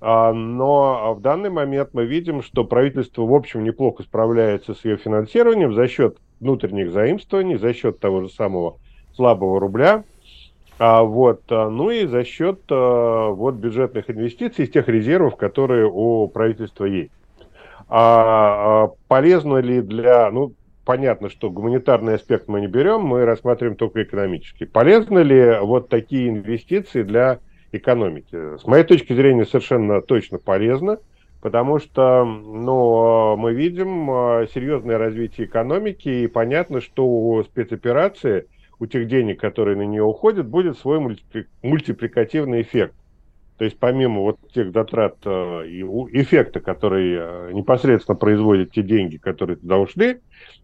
[0.00, 5.74] но в данный момент мы видим, что правительство, в общем, неплохо справляется с ее финансированием
[5.74, 8.76] за счет внутренних заимствований, за счет того же самого
[9.14, 10.04] слабого рубля,
[10.78, 16.28] а вот, а, ну и за счет вот бюджетных инвестиций из тех резервов, которые у
[16.28, 17.10] правительства есть.
[17.88, 20.52] А полезно ли для, ну,
[20.84, 24.64] понятно, что гуманитарный аспект мы не берем, мы рассматриваем только экономический.
[24.64, 27.38] Полезны ли вот такие инвестиции для
[27.78, 28.58] экономики?
[28.58, 30.98] С моей точки зрения, совершенно точно полезно,
[31.40, 38.46] потому что ну, мы видим а, серьезное развитие экономики, и понятно, что у спецоперации,
[38.78, 40.98] у тех денег, которые на нее уходят, будет свой
[41.62, 42.94] мультипликативный эффект.
[43.58, 45.82] То есть помимо вот тех затрат э, и
[46.20, 50.18] эффекта, который э, непосредственно производят те деньги, которые туда ушли,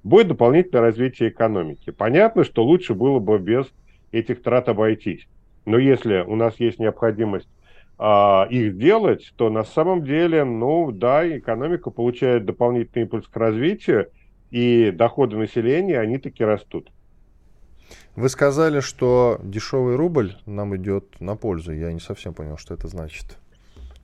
[0.05, 1.91] будет дополнительное развитие экономики.
[1.91, 3.67] Понятно, что лучше было бы без
[4.13, 5.27] этих трат обойтись.
[5.65, 7.49] Но если у нас есть необходимость
[7.99, 14.09] а, их делать, то на самом деле, ну да, экономика получает дополнительный импульс к развитию,
[14.51, 16.91] и доходы населения, они таки растут.
[18.15, 21.73] Вы сказали, что дешевый рубль нам идет на пользу.
[21.73, 23.39] Я не совсем понял, что это значит.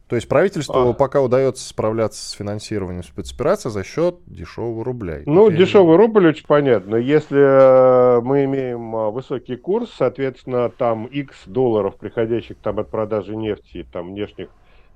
[0.08, 0.92] То есть правительству а.
[0.94, 5.20] пока удается справляться с финансированием спецоперации за счет дешевого рубля.
[5.26, 5.66] Ну, Теперь...
[5.66, 6.96] дешевый рубль очень понятно.
[6.96, 13.36] Если э, мы имеем э, высокий курс, соответственно, там X долларов, приходящих там от продажи
[13.36, 14.48] нефти, там внешних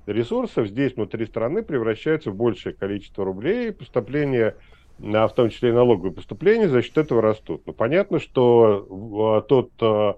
[0.07, 4.55] ресурсов, здесь внутри страны превращаются в большее количество рублей, поступления
[4.99, 7.63] в том числе и налоговые поступления, за счет этого растут.
[7.65, 10.13] Но понятно, что э, тот э,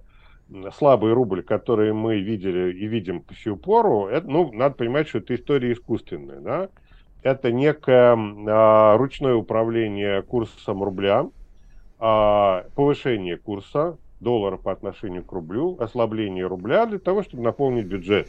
[0.78, 5.20] слабый рубль, который мы видели и видим по сию пору, это, ну, надо понимать, что
[5.20, 6.70] это история искусственная, да?
[7.24, 8.16] Это некое
[8.48, 11.28] а, ручное управление курсом рубля,
[12.00, 18.28] а, повышение курса доллара по отношению к рублю, ослабление рубля для того, чтобы наполнить бюджет.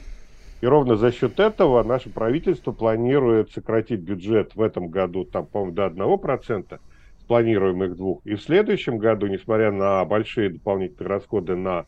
[0.63, 5.75] И ровно за счет этого наше правительство планирует сократить бюджет в этом году, там, по-моему,
[5.75, 6.79] до 1%,
[7.21, 8.25] с планируемых двух.
[8.25, 11.85] И в следующем году, несмотря на большие дополнительные расходы на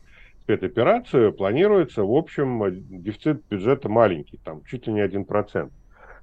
[0.49, 2.63] спецоперацию, планируется, в общем,
[3.03, 5.69] дефицит бюджета маленький, там, чуть ли не 1%.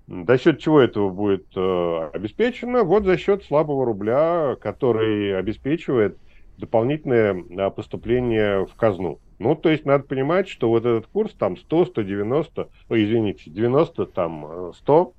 [0.09, 2.83] За счет чего этого будет э, обеспечено?
[2.83, 6.17] Вот за счет слабого рубля, который обеспечивает
[6.59, 9.21] дополнительное э, поступление в казну.
[9.39, 14.07] Ну, то есть надо понимать, что вот этот курс там 100, 190, ой, извините, 90,
[14.07, 15.13] там 100,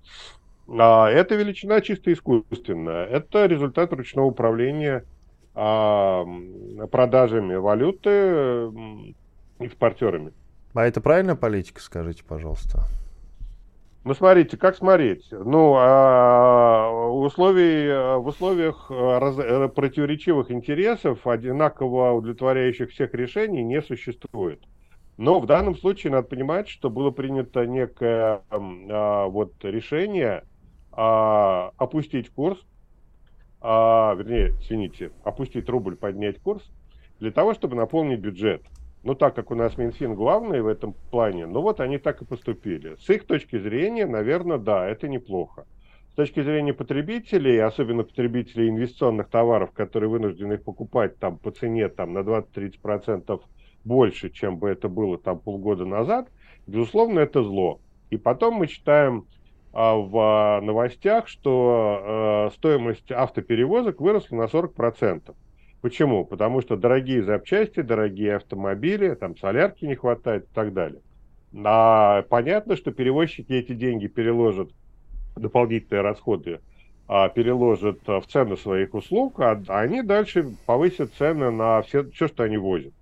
[0.79, 3.05] а, это величина чисто искусственная.
[3.05, 5.05] Это результат ручного управления
[5.57, 8.71] продажами валюты
[9.59, 10.33] экспортерами.
[10.73, 12.83] А это правильная политика, скажите, пожалуйста?
[14.03, 15.27] Ну, смотрите, как смотреть?
[15.31, 24.61] Ну, а, условий, в условиях раз, э, противоречивых интересов одинаково удовлетворяющих всех решений не существует.
[25.17, 30.43] Но в данном случае надо понимать, что было принято некое а, вот решение
[30.93, 32.63] а, опустить курс,
[33.61, 36.63] а, вернее, извините, опустить рубль, поднять курс,
[37.19, 38.61] для того, чтобы наполнить бюджет.
[39.03, 42.25] Ну, так как у нас Минфин главный в этом плане, ну вот они так и
[42.25, 42.95] поступили.
[42.95, 45.65] С их точки зрения, наверное, да, это неплохо.
[46.11, 51.89] С точки зрения потребителей, особенно потребителей инвестиционных товаров, которые вынуждены их покупать там по цене
[51.89, 53.39] там, на 20-30%
[53.85, 56.29] больше, чем бы это было там полгода назад,
[56.65, 57.79] безусловно, это зло.
[58.09, 59.25] И потом мы читаем
[59.77, 65.35] в новостях, что э, стоимость автоперевозок выросла на 40%.
[65.81, 66.25] Почему?
[66.25, 71.01] Потому что дорогие запчасти, дорогие автомобили, там солярки не хватает и так далее.
[71.63, 74.71] А понятно, что перевозчики эти деньги переложат,
[75.35, 76.59] дополнительные расходы
[77.07, 82.43] а, переложат в цену своих услуг, а они дальше повысят цены на все, все, что
[82.43, 82.93] они возят.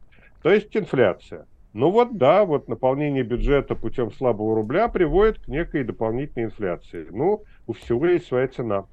[0.43, 1.47] То есть инфляция.
[1.75, 7.05] Ну вот да, вот наполнение бюджета путем слабого рубля приводит к некой дополнительной инфляции.
[7.11, 8.85] Ну, у всего есть своя цена.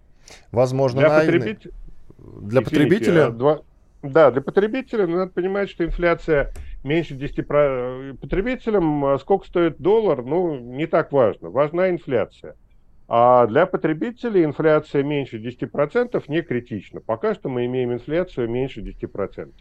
[0.51, 1.73] Возможно, для, потребителя.
[2.19, 3.31] для потребителя...
[3.31, 3.61] Два...
[4.03, 8.17] Да, для потребителя надо понимать, что инфляция меньше 10%.
[8.17, 11.51] Потребителям а, сколько стоит доллар, ну, не так важно.
[11.51, 12.57] Важна инфляция.
[13.07, 16.99] А для потребителей инфляция меньше 10% не критична.
[16.99, 19.53] Пока что мы имеем инфляцию меньше 10%.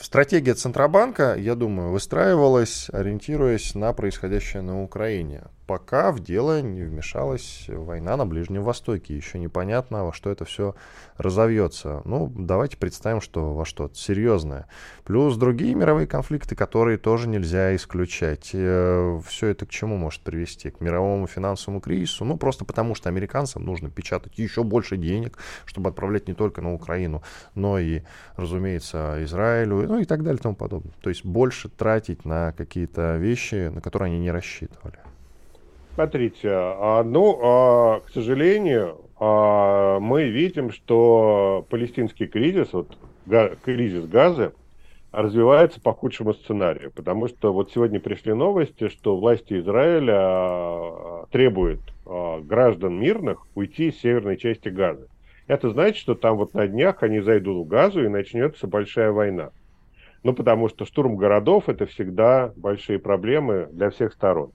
[0.00, 7.66] Стратегия Центробанка, я думаю, выстраивалась, ориентируясь на происходящее на Украине пока в дело не вмешалась
[7.68, 9.14] война на Ближнем Востоке.
[9.14, 10.74] Еще непонятно, во что это все
[11.18, 12.00] разовьется.
[12.06, 14.66] Ну, давайте представим, что во что-то серьезное.
[15.04, 18.50] Плюс другие мировые конфликты, которые тоже нельзя исключать.
[18.54, 20.70] Э, все это к чему может привести?
[20.70, 22.24] К мировому финансовому кризису?
[22.24, 26.72] Ну, просто потому, что американцам нужно печатать еще больше денег, чтобы отправлять не только на
[26.72, 27.22] Украину,
[27.54, 28.00] но и,
[28.36, 30.94] разумеется, Израилю, ну и так далее и тому подобное.
[31.02, 34.98] То есть больше тратить на какие-то вещи, на которые они не рассчитывали.
[35.98, 42.96] Смотрите, а, ну, а, к сожалению, а, мы видим, что палестинский кризис, вот
[43.64, 44.52] кризис Газы,
[45.10, 53.00] развивается по худшему сценарию, потому что вот сегодня пришли новости, что власти Израиля требуют граждан
[53.00, 55.08] мирных уйти из северной части Газы.
[55.48, 59.50] Это значит, что там вот на днях они зайдут в Газу и начнется большая война.
[60.22, 64.52] Ну, потому что штурм городов– это всегда большие проблемы для всех сторон.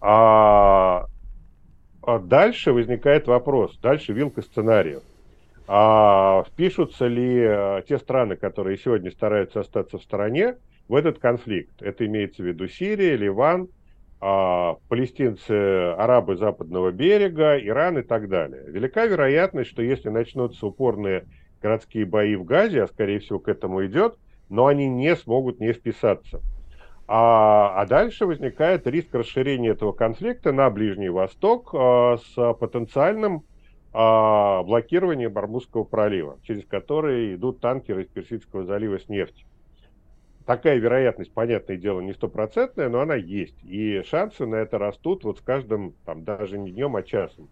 [0.00, 1.06] А,
[2.02, 5.02] а дальше возникает вопрос, дальше вилка сценариев.
[5.68, 10.56] А впишутся ли а, те страны, которые сегодня стараются остаться в стороне,
[10.88, 11.82] в этот конфликт?
[11.82, 13.68] Это имеется в виду Сирия, Ливан,
[14.20, 18.62] а, палестинцы, арабы западного берега, Иран и так далее.
[18.66, 21.24] Велика вероятность, что если начнутся упорные
[21.60, 24.16] городские бои в Газе, а скорее всего к этому идет,
[24.48, 26.40] но они не смогут не вписаться.
[27.08, 33.44] А, а дальше возникает риск расширения этого конфликта на Ближний Восток а, с потенциальным
[33.92, 39.46] а, блокированием Бармузского пролива, через который идут танкеры из Персидского залива с нефтью.
[40.46, 43.56] Такая вероятность, понятное дело, не стопроцентная, но она есть.
[43.64, 47.48] И шансы на это растут вот с каждым, там, даже не днем, а часом.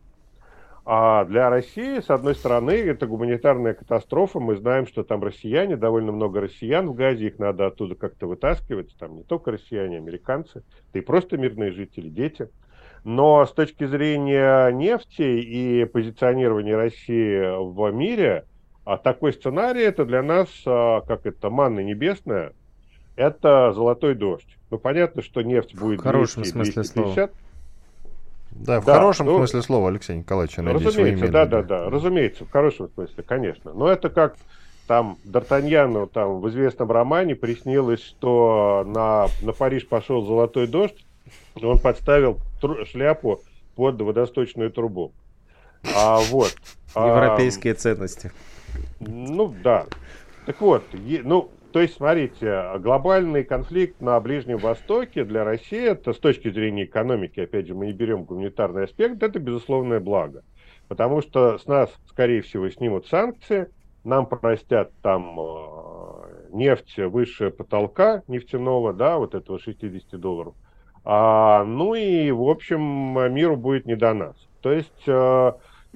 [0.87, 4.39] А для России, с одной стороны, это гуманитарная катастрофа.
[4.39, 8.95] Мы знаем, что там россияне, довольно много россиян в Газе, их надо оттуда как-то вытаскивать.
[8.99, 12.51] Там не только россияне, американцы, да и просто мирные жители, дети.
[13.03, 18.45] Но с точки зрения нефти и позиционирования России в мире,
[18.85, 22.53] а такой сценарий это для нас, а, как это, манна небесная,
[23.17, 24.59] это золотой дождь.
[24.71, 27.31] Ну, понятно, что нефть будет в хорошем 200, смысле 250, слова.
[28.55, 31.91] Да, в да, хорошем ну, смысле слова, Алексей Николаевич, я надеюсь, Разумеется, да, да, да,
[31.91, 33.73] разумеется, в хорошем смысле, конечно.
[33.73, 34.37] Но это как
[34.87, 41.05] там Д'Артаньяну там в известном романе приснилось, что на, на Париж пошел золотой дождь,
[41.57, 43.43] и он подставил тру- шляпу
[43.75, 45.13] под водосточную трубу.
[45.95, 46.55] А вот.
[46.95, 48.33] Европейские а, ценности.
[49.01, 49.87] Ну да.
[50.47, 56.13] Так вот, е, ну то есть, смотрите, глобальный конфликт на Ближнем Востоке для России, это
[56.13, 60.45] с точки зрения экономики, опять же, мы не берем гуманитарный аспект, это безусловное благо.
[60.87, 63.71] Потому что с нас, скорее всего, снимут санкции,
[64.05, 70.55] нам простят там э, нефть выше потолка нефтяного, да, вот этого 60 долларов.
[71.05, 72.81] А, ну и, в общем,
[73.35, 74.37] миру будет не до нас.
[74.61, 75.09] То есть...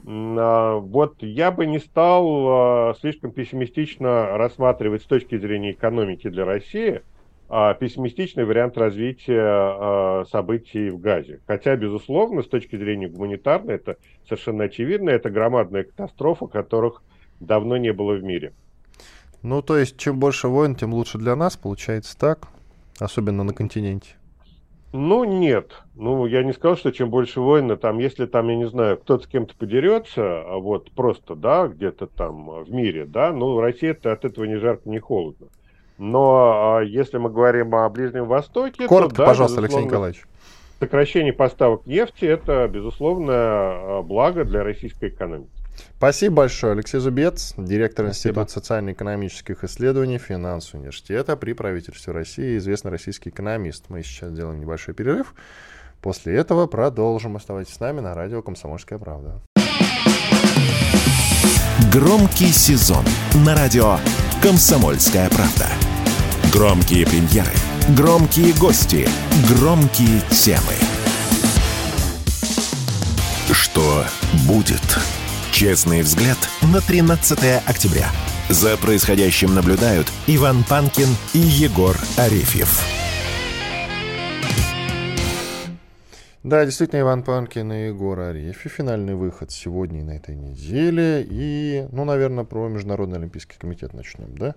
[0.07, 6.45] А, вот я бы не стал а, слишком пессимистично рассматривать с точки зрения экономики для
[6.45, 7.03] России
[7.49, 11.41] а, пессимистичный вариант развития событий в Газе.
[11.47, 17.03] Хотя, безусловно, с точки зрения гуманитарной, это совершенно очевидно, это громадная катастрофа, которых
[17.41, 18.53] давно не было в мире.
[19.43, 22.49] Ну, то есть, чем больше войн, тем лучше для нас, получается так,
[22.99, 24.18] особенно на континенте.
[24.99, 25.85] Ну, нет.
[25.95, 29.25] Ну, я не сказал, что чем больше войны, там, если там, я не знаю, кто-то
[29.25, 34.25] с кем-то подерется, а вот просто, да, где-то там в мире, да, ну, Россия-то от
[34.25, 35.47] этого ни жарко, ни холодно.
[35.99, 38.89] Но а, если мы говорим о Ближнем Востоке...
[38.89, 40.25] Коротко, то, да, пожалуйста, Алексей Николаевич.
[40.81, 45.51] Сокращение поставок нефти– это, безусловно, а, благо для российской экономики.
[45.97, 46.73] Спасибо большое.
[46.73, 48.41] Алексей Зубец, директор Спасибо.
[48.41, 53.87] Института социально-экономических исследований финансового университета при правительстве России, известный российский экономист.
[53.89, 55.35] Мы сейчас делаем небольшой перерыв.
[56.01, 57.37] После этого продолжим.
[57.37, 59.41] Оставайтесь с нами на радио «Комсомольская правда».
[61.93, 63.05] Громкий сезон
[63.45, 63.99] на радио
[64.43, 65.67] «Комсомольская правда».
[66.53, 67.53] Громкие премьеры,
[67.97, 69.09] громкие гости,
[69.49, 70.75] громкие темы.
[73.53, 74.05] Что
[74.47, 75.18] будет?
[75.59, 76.39] Честный взгляд
[76.73, 77.37] на 13
[77.67, 78.07] октября.
[78.49, 82.81] За происходящим наблюдают Иван Панкин и Егор Арефьев.
[86.45, 88.71] Да, действительно, Иван Панкин и Егор Арефьев.
[88.71, 91.27] Финальный выход сегодня и на этой неделе.
[91.29, 94.55] И, ну, наверное, про Международный Олимпийский комитет начнем, да?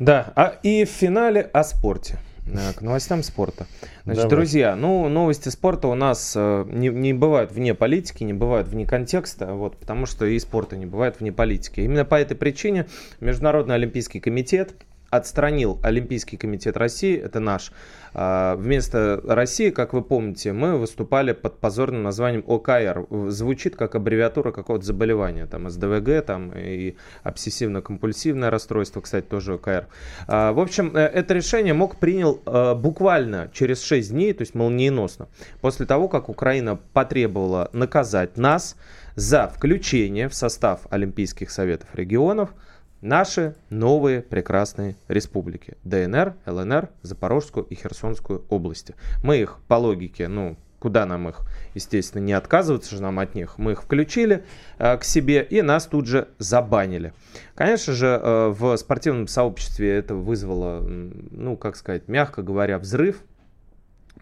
[0.00, 2.18] Да, а и в финале о спорте.
[2.46, 3.66] Э, к новостям спорта.
[4.04, 4.36] Значит, Давай.
[4.36, 8.86] друзья, ну, новости спорта у нас э, не, не бывают вне политики, не бывают вне
[8.86, 11.80] контекста, вот, потому что и спорта не бывает вне политики.
[11.80, 12.86] Именно по этой причине
[13.20, 14.74] Международный Олимпийский комитет
[15.10, 17.72] отстранил Олимпийский комитет России, это наш.
[18.18, 23.06] А, вместо России, как вы помните, мы выступали под позорным названием ОКР.
[23.28, 29.88] Звучит как аббревиатура какого-то заболевания, там СДВГ, там и обсессивно-компульсивное расстройство, кстати, тоже ОКР.
[30.28, 34.54] А, в общем, э, это решение МОК принял э, буквально через 6 дней, то есть
[34.54, 35.28] молниеносно,
[35.60, 38.76] после того, как Украина потребовала наказать нас
[39.14, 42.54] за включение в состав Олимпийских советов регионов–
[43.06, 45.76] наши новые прекрасные республики.
[45.84, 48.94] ДНР, ЛНР, Запорожскую и Херсонскую области.
[49.22, 51.40] Мы их по логике, ну, куда нам их,
[51.74, 53.58] естественно, не отказываться же нам от них.
[53.58, 54.44] Мы их включили
[54.78, 57.12] э, к себе и нас тут же забанили.
[57.54, 63.22] Конечно же, э, в спортивном сообществе это вызвало, ну, как сказать, мягко говоря, взрыв,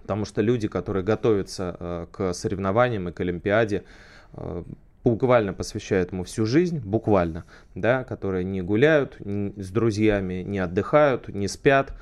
[0.03, 3.85] потому что люди, которые готовятся э, к соревнованиям и к Олимпиаде,
[4.35, 4.63] э,
[5.05, 7.45] буквально посвящают ему всю жизнь, буквально,
[7.75, 11.93] да, которые не гуляют с друзьями, не отдыхают, не спят,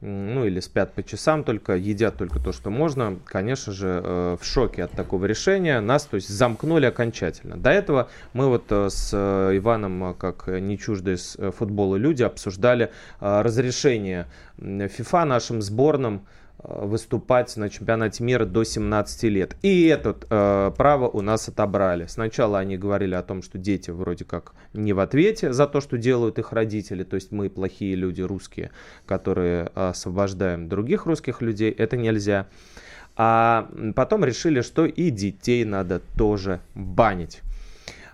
[0.00, 4.44] ну или спят по часам только, едят только то, что можно, конечно же, э, в
[4.44, 5.78] шоке от такого решения.
[5.80, 7.56] Нас, то есть, замкнули окончательно.
[7.56, 12.90] До этого мы вот э, с э, Иваном, как не чуждые с футбола люди, обсуждали
[13.20, 14.26] разрешение
[14.58, 16.22] ФИФА нашим сборным
[16.62, 19.56] выступать на чемпионате мира до 17 лет.
[19.62, 22.06] И это э, право у нас отобрали.
[22.06, 25.96] Сначала они говорили о том, что дети вроде как не в ответе за то, что
[25.96, 28.70] делают их родители, то есть мы плохие люди русские,
[29.06, 32.46] которые освобождаем других русских людей, это нельзя.
[33.16, 37.42] А потом решили, что и детей надо тоже банить.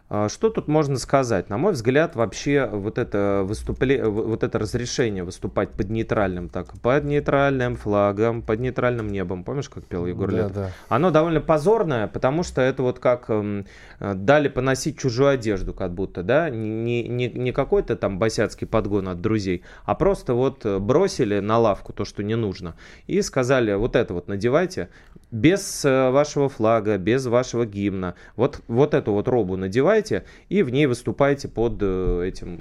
[0.09, 1.51] А, что тут можно сказать?
[1.51, 4.05] На мой взгляд, вообще вот это, выступле...
[4.05, 9.85] вот это разрешение выступать под нейтральным, так, под нейтральным флагом, под нейтральным небом, помнишь, как
[9.85, 10.53] пел Егор да, Лет?
[10.53, 10.71] Да.
[10.89, 13.67] Оно довольно позорное, потому что это вот как эм,
[13.99, 19.21] дали поносить чужую одежду, как будто, да, не, не, не какой-то там босяцкий подгон от
[19.21, 22.77] друзей, а просто вот бросили на лавку то, что не нужно,
[23.09, 24.89] и сказали, вот это вот надевайте,
[25.31, 30.63] без э, вашего флага, без вашего гимна, вот, вот эту вот робу надевайте, надеваете и
[30.63, 32.61] в ней выступаете под э, этим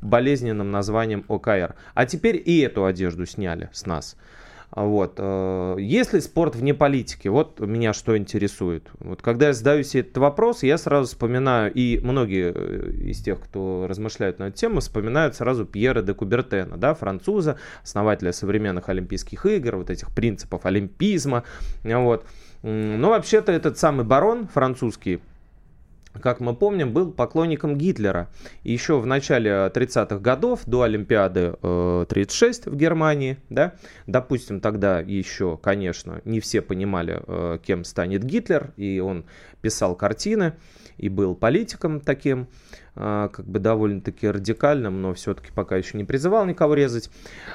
[0.00, 1.74] болезненным названием ОКР.
[1.94, 4.16] А теперь и эту одежду сняли с нас.
[4.72, 5.14] Вот.
[5.18, 8.88] Э, если спорт вне политики, вот меня что интересует.
[9.00, 13.40] Вот когда я задаю себе этот вопрос, я сразу вспоминаю, и многие э, из тех,
[13.40, 19.44] кто размышляют на эту тему, вспоминают сразу Пьера де Кубертена, да, француза, основателя современных Олимпийских
[19.46, 21.42] игр, вот этих принципов олимпизма.
[21.82, 22.24] Вот.
[22.62, 25.20] Но вообще-то этот самый барон французский,
[26.20, 28.28] как мы помним, был поклонником Гитлера.
[28.62, 33.74] И еще в начале 30-х годов, до Олимпиады э, 36 в Германии, да,
[34.06, 39.24] допустим, тогда еще, конечно, не все понимали, э, кем станет Гитлер, и он
[39.62, 40.54] писал картины
[40.96, 42.48] и был политиком таким.
[43.02, 47.08] А, как бы довольно-таки радикальным, но все-таки пока еще не призывал никого резать.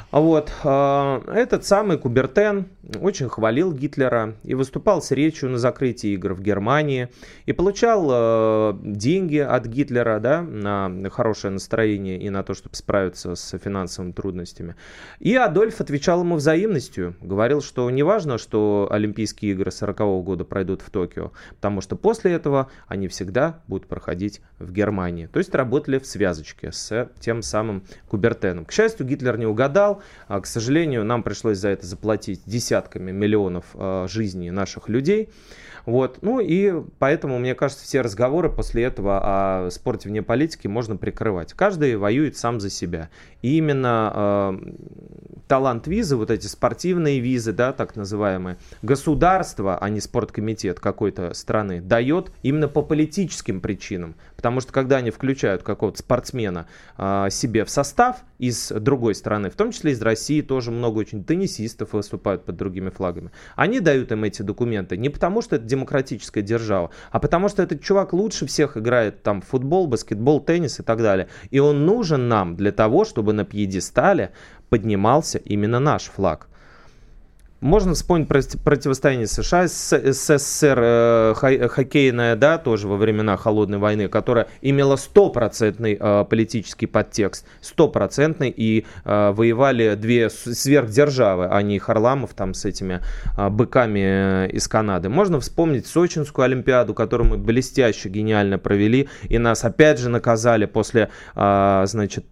[0.10, 0.52] Вот.
[0.64, 2.66] А, этот самый Кубертен
[3.00, 7.10] очень хвалил Гитлера и выступал с речью на закрытии игр в Германии
[7.46, 13.36] и получал а, деньги от Гитлера да, на хорошее настроение и на то, чтобы справиться
[13.36, 14.76] с финансовыми трудностями.
[15.20, 20.44] И Адольф отвечал ему взаимностью, говорил, что не важно, что Олимпийские игры 40 -го года
[20.44, 25.30] пройдут в Токио, потому что после этого они всегда будут проходить в Германии.
[25.36, 28.64] То есть работали в связочке с тем самым Кубертеном.
[28.64, 30.02] К счастью, Гитлер не угадал.
[30.30, 35.28] А, к сожалению, нам пришлось за это заплатить десятками миллионов а, жизней наших людей.
[35.86, 36.20] Вот.
[36.22, 41.54] Ну и поэтому, мне кажется, все разговоры после этого о спорте вне политики можно прикрывать.
[41.54, 43.10] Каждый воюет сам за себя.
[43.42, 44.74] И именно э,
[45.48, 51.82] талант визы, вот эти спортивные визы, да, так называемые, государство, а не спорткомитет какой-то страны,
[51.82, 54.16] дает именно по политическим причинам.
[54.46, 56.68] Потому что когда они включают какого-то спортсмена
[57.00, 61.24] э, себе в состав из другой страны, в том числе из России тоже много очень
[61.24, 66.44] теннисистов выступают под другими флагами, они дают им эти документы не потому, что это демократическая
[66.44, 70.84] держава, а потому что этот чувак лучше всех играет там в футбол, баскетбол, теннис и
[70.84, 71.28] так далее.
[71.50, 74.32] И он нужен нам для того, чтобы на пьедестале
[74.70, 76.50] поднимался именно наш флаг.
[77.66, 81.34] Можно вспомнить противостояние США с СССР э,
[81.68, 88.86] хоккейное, да, тоже во времена Холодной войны, которая имела стопроцентный э, политический подтекст, стопроцентный, и
[89.04, 93.02] э, воевали две сверхдержавы, а не Харламов там с этими
[93.36, 95.10] быками из Канады.
[95.10, 101.10] Можно вспомнить Сочинскую Олимпиаду, которую мы блестяще, гениально провели, и нас опять же наказали после,
[101.34, 102.26] значит,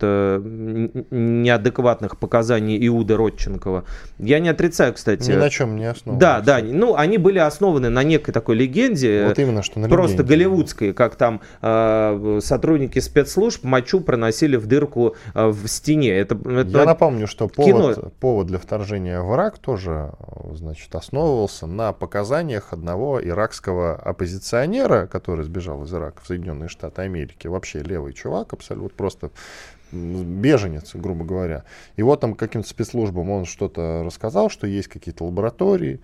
[1.10, 3.86] неадекватных показаний Иуды Родченкова.
[4.20, 5.40] Я не отрицаю, кстати, сказать...
[5.40, 6.20] Ни на чем не основаны.
[6.20, 9.26] Да, да, ну они были основаны на некой такой легенде.
[9.28, 10.34] Вот именно, что на Просто легенде.
[10.34, 16.12] голливудской, как там э, сотрудники спецслужб мочу проносили в дырку э, в стене.
[16.12, 20.12] Это, это Я напомню, что повод, повод для вторжения в Ирак тоже,
[20.54, 27.48] значит, основывался на показаниях одного иракского оппозиционера, который сбежал из Ирака в Соединенные Штаты Америки.
[27.48, 29.32] Вообще левый чувак, абсолютно просто
[29.94, 31.64] беженец, грубо говоря.
[31.96, 36.00] И вот там каким-то спецслужбам он что-то рассказал, что есть какие-то лаборатории.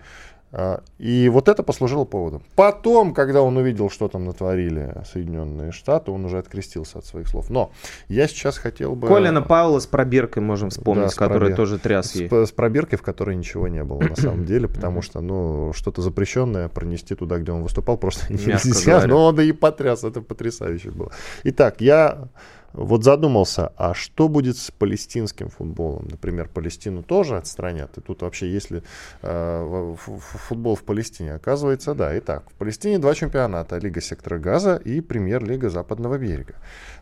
[0.52, 2.42] А, и вот это послужило поводом.
[2.56, 7.50] Потом, когда он увидел, что там натворили Соединенные Штаты, он уже открестился от своих слов.
[7.50, 7.70] Но
[8.08, 9.06] я сейчас хотел бы...
[9.06, 11.56] Колина Паула с пробиркой можем вспомнить, да, который пробир...
[11.56, 12.28] тоже тряс ей.
[12.28, 16.02] С, с пробиркой, в которой ничего не было на самом деле, потому что, ну, что-то
[16.02, 19.06] запрещенное пронести туда, где он выступал, просто нельзя.
[19.06, 21.12] Но он и потряс, это потрясающе было.
[21.44, 22.28] Итак, я
[22.72, 26.06] вот задумался, а что будет с палестинским футболом?
[26.10, 27.98] Например, Палестину тоже отстранят.
[27.98, 28.82] И тут вообще, если
[29.22, 32.16] э, футбол в Палестине, оказывается, да.
[32.18, 33.78] Итак, в Палестине два чемпионата.
[33.78, 36.54] Лига сектора Газа и Премьер-лига Западного берега.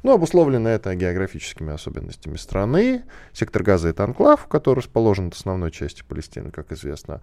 [0.03, 3.03] Ну, обусловлено это географическими особенностями страны.
[3.33, 7.21] Сектор Газа— это анклав, который расположен в основной части Палестины, как известно.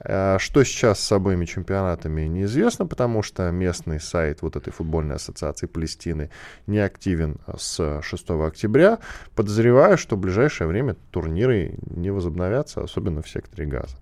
[0.00, 5.66] А что сейчас с обоими чемпионатами, неизвестно, потому что местный сайт вот этой футбольной ассоциации
[5.66, 6.30] Палестины
[6.66, 8.98] не активен с 6 октября.
[9.34, 13.96] Подозреваю, что в ближайшее время турниры не возобновятся, особенно в секторе газа.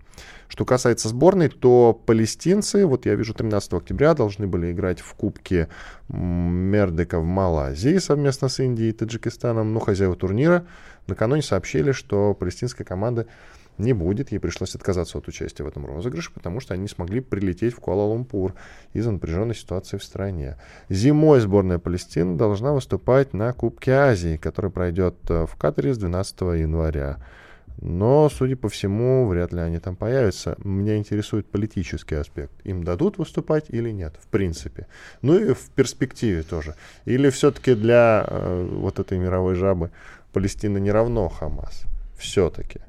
[0.47, 5.67] Что касается сборной, то палестинцы, вот я вижу, 13 октября должны были играть в Кубке
[6.07, 10.65] Мердека в Малайзии совместно с Индией и Таджикистаном, но хозяева турнира
[11.07, 13.27] накануне сообщили, что палестинская команда
[13.77, 14.31] не будет.
[14.31, 17.79] Ей пришлось отказаться от участия в этом розыгрыше, потому что они не смогли прилететь в
[17.79, 18.53] Куала-Лумпур
[18.93, 20.57] из-за напряженной ситуации в стране.
[20.89, 26.41] Зимой сборная Палестины должна выступать на Кубке Азии, который пройдет э, в Катаре с 12
[26.41, 27.17] января.
[27.81, 30.55] Но, судя по всему, вряд ли они там появятся.
[30.63, 32.53] Меня интересует политический аспект.
[32.63, 34.87] Им дадут выступать или нет, в принципе.
[35.21, 36.75] Ну и в перспективе тоже.
[37.03, 39.91] Или все-таки для э, вот этой мировой жабы
[40.31, 41.83] Палестина не равно Хамас.
[42.17, 42.79] Все-таки.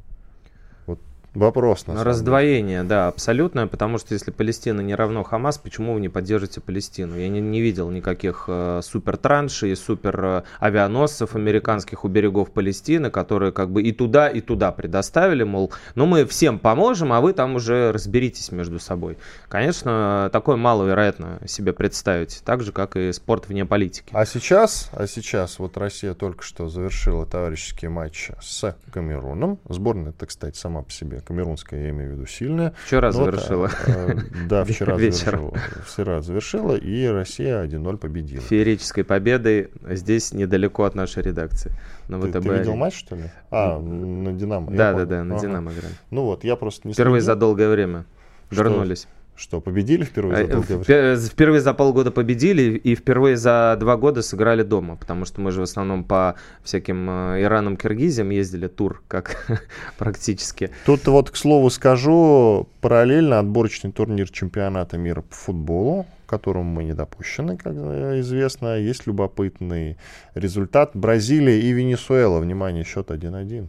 [1.36, 1.86] Вопрос.
[1.86, 2.88] На Раздвоение, деле.
[2.88, 7.14] да, абсолютное, потому что если Палестина не равно Хамас, почему вы не поддержите Палестину?
[7.14, 13.10] Я не, не видел никаких э, супер траншей, супер э, авианосцев американских у берегов Палестины,
[13.10, 17.34] которые как бы и туда, и туда предоставили, мол, ну мы всем поможем, а вы
[17.34, 19.18] там уже разберитесь между собой.
[19.48, 24.08] Конечно, такое маловероятно себе представить, так же, как и спорт вне политики.
[24.12, 29.58] А сейчас, а сейчас вот Россия только что завершила товарищеский матч с Камеруном.
[29.68, 32.72] Сборная, это, кстати, сама по себе камерунская, я имею в виду, сильная.
[32.84, 33.70] Вчера Но, завершила.
[33.86, 34.14] Э,
[34.48, 35.54] да, вчера завершила.
[35.84, 38.42] Вчера завершила, и Россия 1-0 победила.
[38.42, 41.72] Феерической победой здесь недалеко от нашей редакции.
[42.08, 42.32] На ВТБ.
[42.32, 43.24] Ты, ты видел матч, что ли?
[43.50, 44.70] А, на Динамо.
[44.70, 45.94] Да, да, да, на Динамо играли.
[46.10, 48.06] Ну вот, я просто не Впервые за долгое время
[48.50, 49.08] вернулись.
[49.36, 51.16] Что, победили впервые за э, долгое время?
[51.16, 55.60] Впервые за полгода победили и впервые за два года сыграли дома, потому что мы же
[55.60, 59.36] в основном по всяким э, Иранам, Киргизиям ездили тур, как
[59.98, 60.70] практически.
[60.86, 66.84] Тут вот, к слову скажу, параллельно отборочный турнир чемпионата мира по футболу, к которому мы
[66.84, 69.98] не допущены, как известно, есть любопытный
[70.34, 70.92] результат.
[70.94, 73.68] Бразилия и Венесуэла, внимание, счет 1-1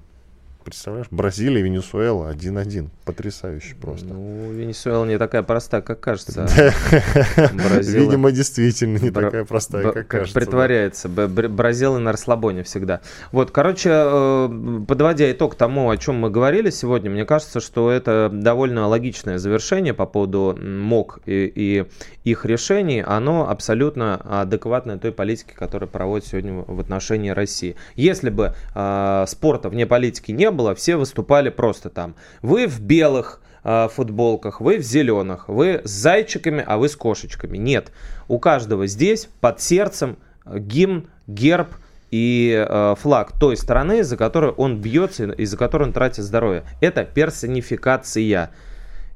[0.67, 1.07] представляешь?
[1.11, 2.89] Бразилия, Венесуэла 1-1.
[3.05, 4.07] Потрясающе просто.
[4.07, 6.45] Ну, Венесуэла не такая простая, как кажется.
[7.37, 10.37] Видимо, действительно не такая простая, как кажется.
[10.37, 11.07] Притворяется.
[11.07, 12.99] Бразилия на расслабоне всегда.
[13.31, 18.29] Вот, короче, э, подводя итог тому, о чем мы говорили сегодня, мне кажется, что это
[18.31, 21.85] довольно логичное завершение по поводу МОК и
[22.25, 23.01] их решений.
[23.01, 27.77] Оно абсолютно адекватное той политике, которая проводит сегодня в отношении России.
[27.95, 32.15] Если бы э, спорта вне политики не было, было, все выступали просто там.
[32.41, 37.57] Вы в белых э, футболках, вы в зеленых, вы с зайчиками, а вы с кошечками.
[37.57, 37.91] Нет,
[38.27, 41.69] у каждого здесь под сердцем гимн, герб
[42.11, 46.63] и э, флаг той страны, за которую он бьется и за которую он тратит здоровье.
[46.81, 48.51] Это персонификация.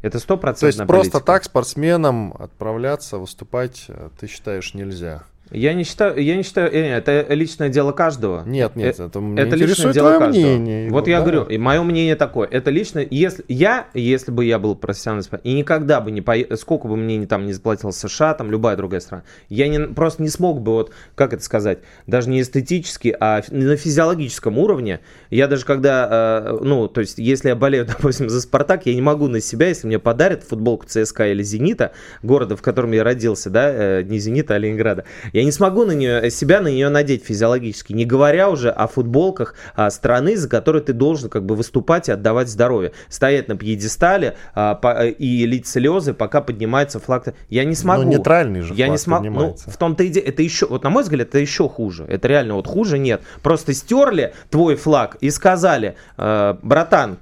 [0.01, 5.23] Это стопроцентно То есть просто так спортсменам отправляться, выступать, э, ты считаешь, нельзя?
[5.51, 8.43] Я не считаю, я не считаю, э, это личное дело каждого.
[8.45, 10.29] Нет, нет, э, это, это личное дело каждого.
[10.29, 10.89] мнение.
[10.89, 11.25] Вот я да?
[11.25, 15.11] говорю, и мое мнение такое, это лично, если я, если бы я был профессиональным
[15.43, 18.77] и никогда бы не поехал, сколько бы мне не там не заплатил США, там любая
[18.77, 23.15] другая страна, я не, просто не смог бы вот, как это сказать, даже не эстетически,
[23.19, 28.29] а на физиологическом уровне, я даже когда, э, ну, то есть, если я болею, допустим,
[28.29, 31.91] за Спартак, я не могу на себя, если мне подарят футболку ЦСКА или Зенита,
[32.23, 35.93] города, в котором я родился, да, не Зенита, а Ленинграда, я я не смогу на
[35.93, 40.83] нее, себя на нее надеть физиологически, не говоря уже о футболках а, страны, за которой
[40.83, 42.91] ты должен как бы выступать и отдавать здоровье.
[43.09, 47.33] Стоять на пьедестале а, по, и лить слезы, пока поднимается флаг.
[47.49, 48.03] Я не смогу.
[48.03, 49.29] Ну, нейтральный же Я не смогу.
[49.29, 52.05] Ну, в том-то и дело, это еще, вот на мой взгляд, это еще хуже.
[52.07, 53.21] Это реально вот хуже нет.
[53.41, 57.17] Просто стерли твой флаг и сказали, э, братан,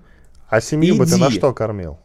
[0.49, 0.99] а семью иди.
[0.99, 1.99] бы ты на что кормил?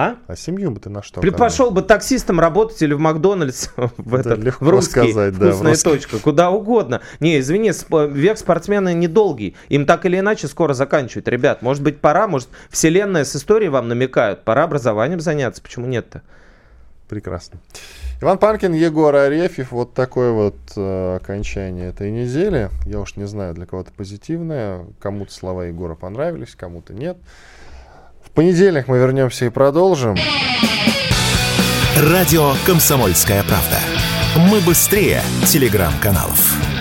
[0.00, 0.14] А?
[0.28, 1.20] А семью бы ты на что?
[1.32, 5.74] Пошел бы таксистом работать или в Макдональдс, в, это, легко в русский, сказать, да, вкусная
[5.74, 7.00] в точка, куда угодно.
[7.18, 7.72] Не, извини,
[8.12, 9.56] век спортсмена недолгий.
[9.70, 11.26] Им так или иначе скоро заканчивают.
[11.26, 14.44] Ребят, может быть пора, может вселенная с историей вам намекают.
[14.44, 16.22] Пора образованием заняться, почему нет-то?
[17.08, 17.58] Прекрасно.
[18.20, 19.72] Иван Панкин, Егор Арефьев.
[19.72, 22.70] Вот такое вот э, окончание этой недели.
[22.84, 24.86] Я уж не знаю, для кого-то позитивное.
[25.00, 27.16] Кому-то слова Егора понравились, кому-то нет
[28.34, 30.16] понедельник мы вернемся и продолжим.
[31.96, 33.78] Радио «Комсомольская правда».
[34.36, 36.77] Мы быстрее телеграм-каналов.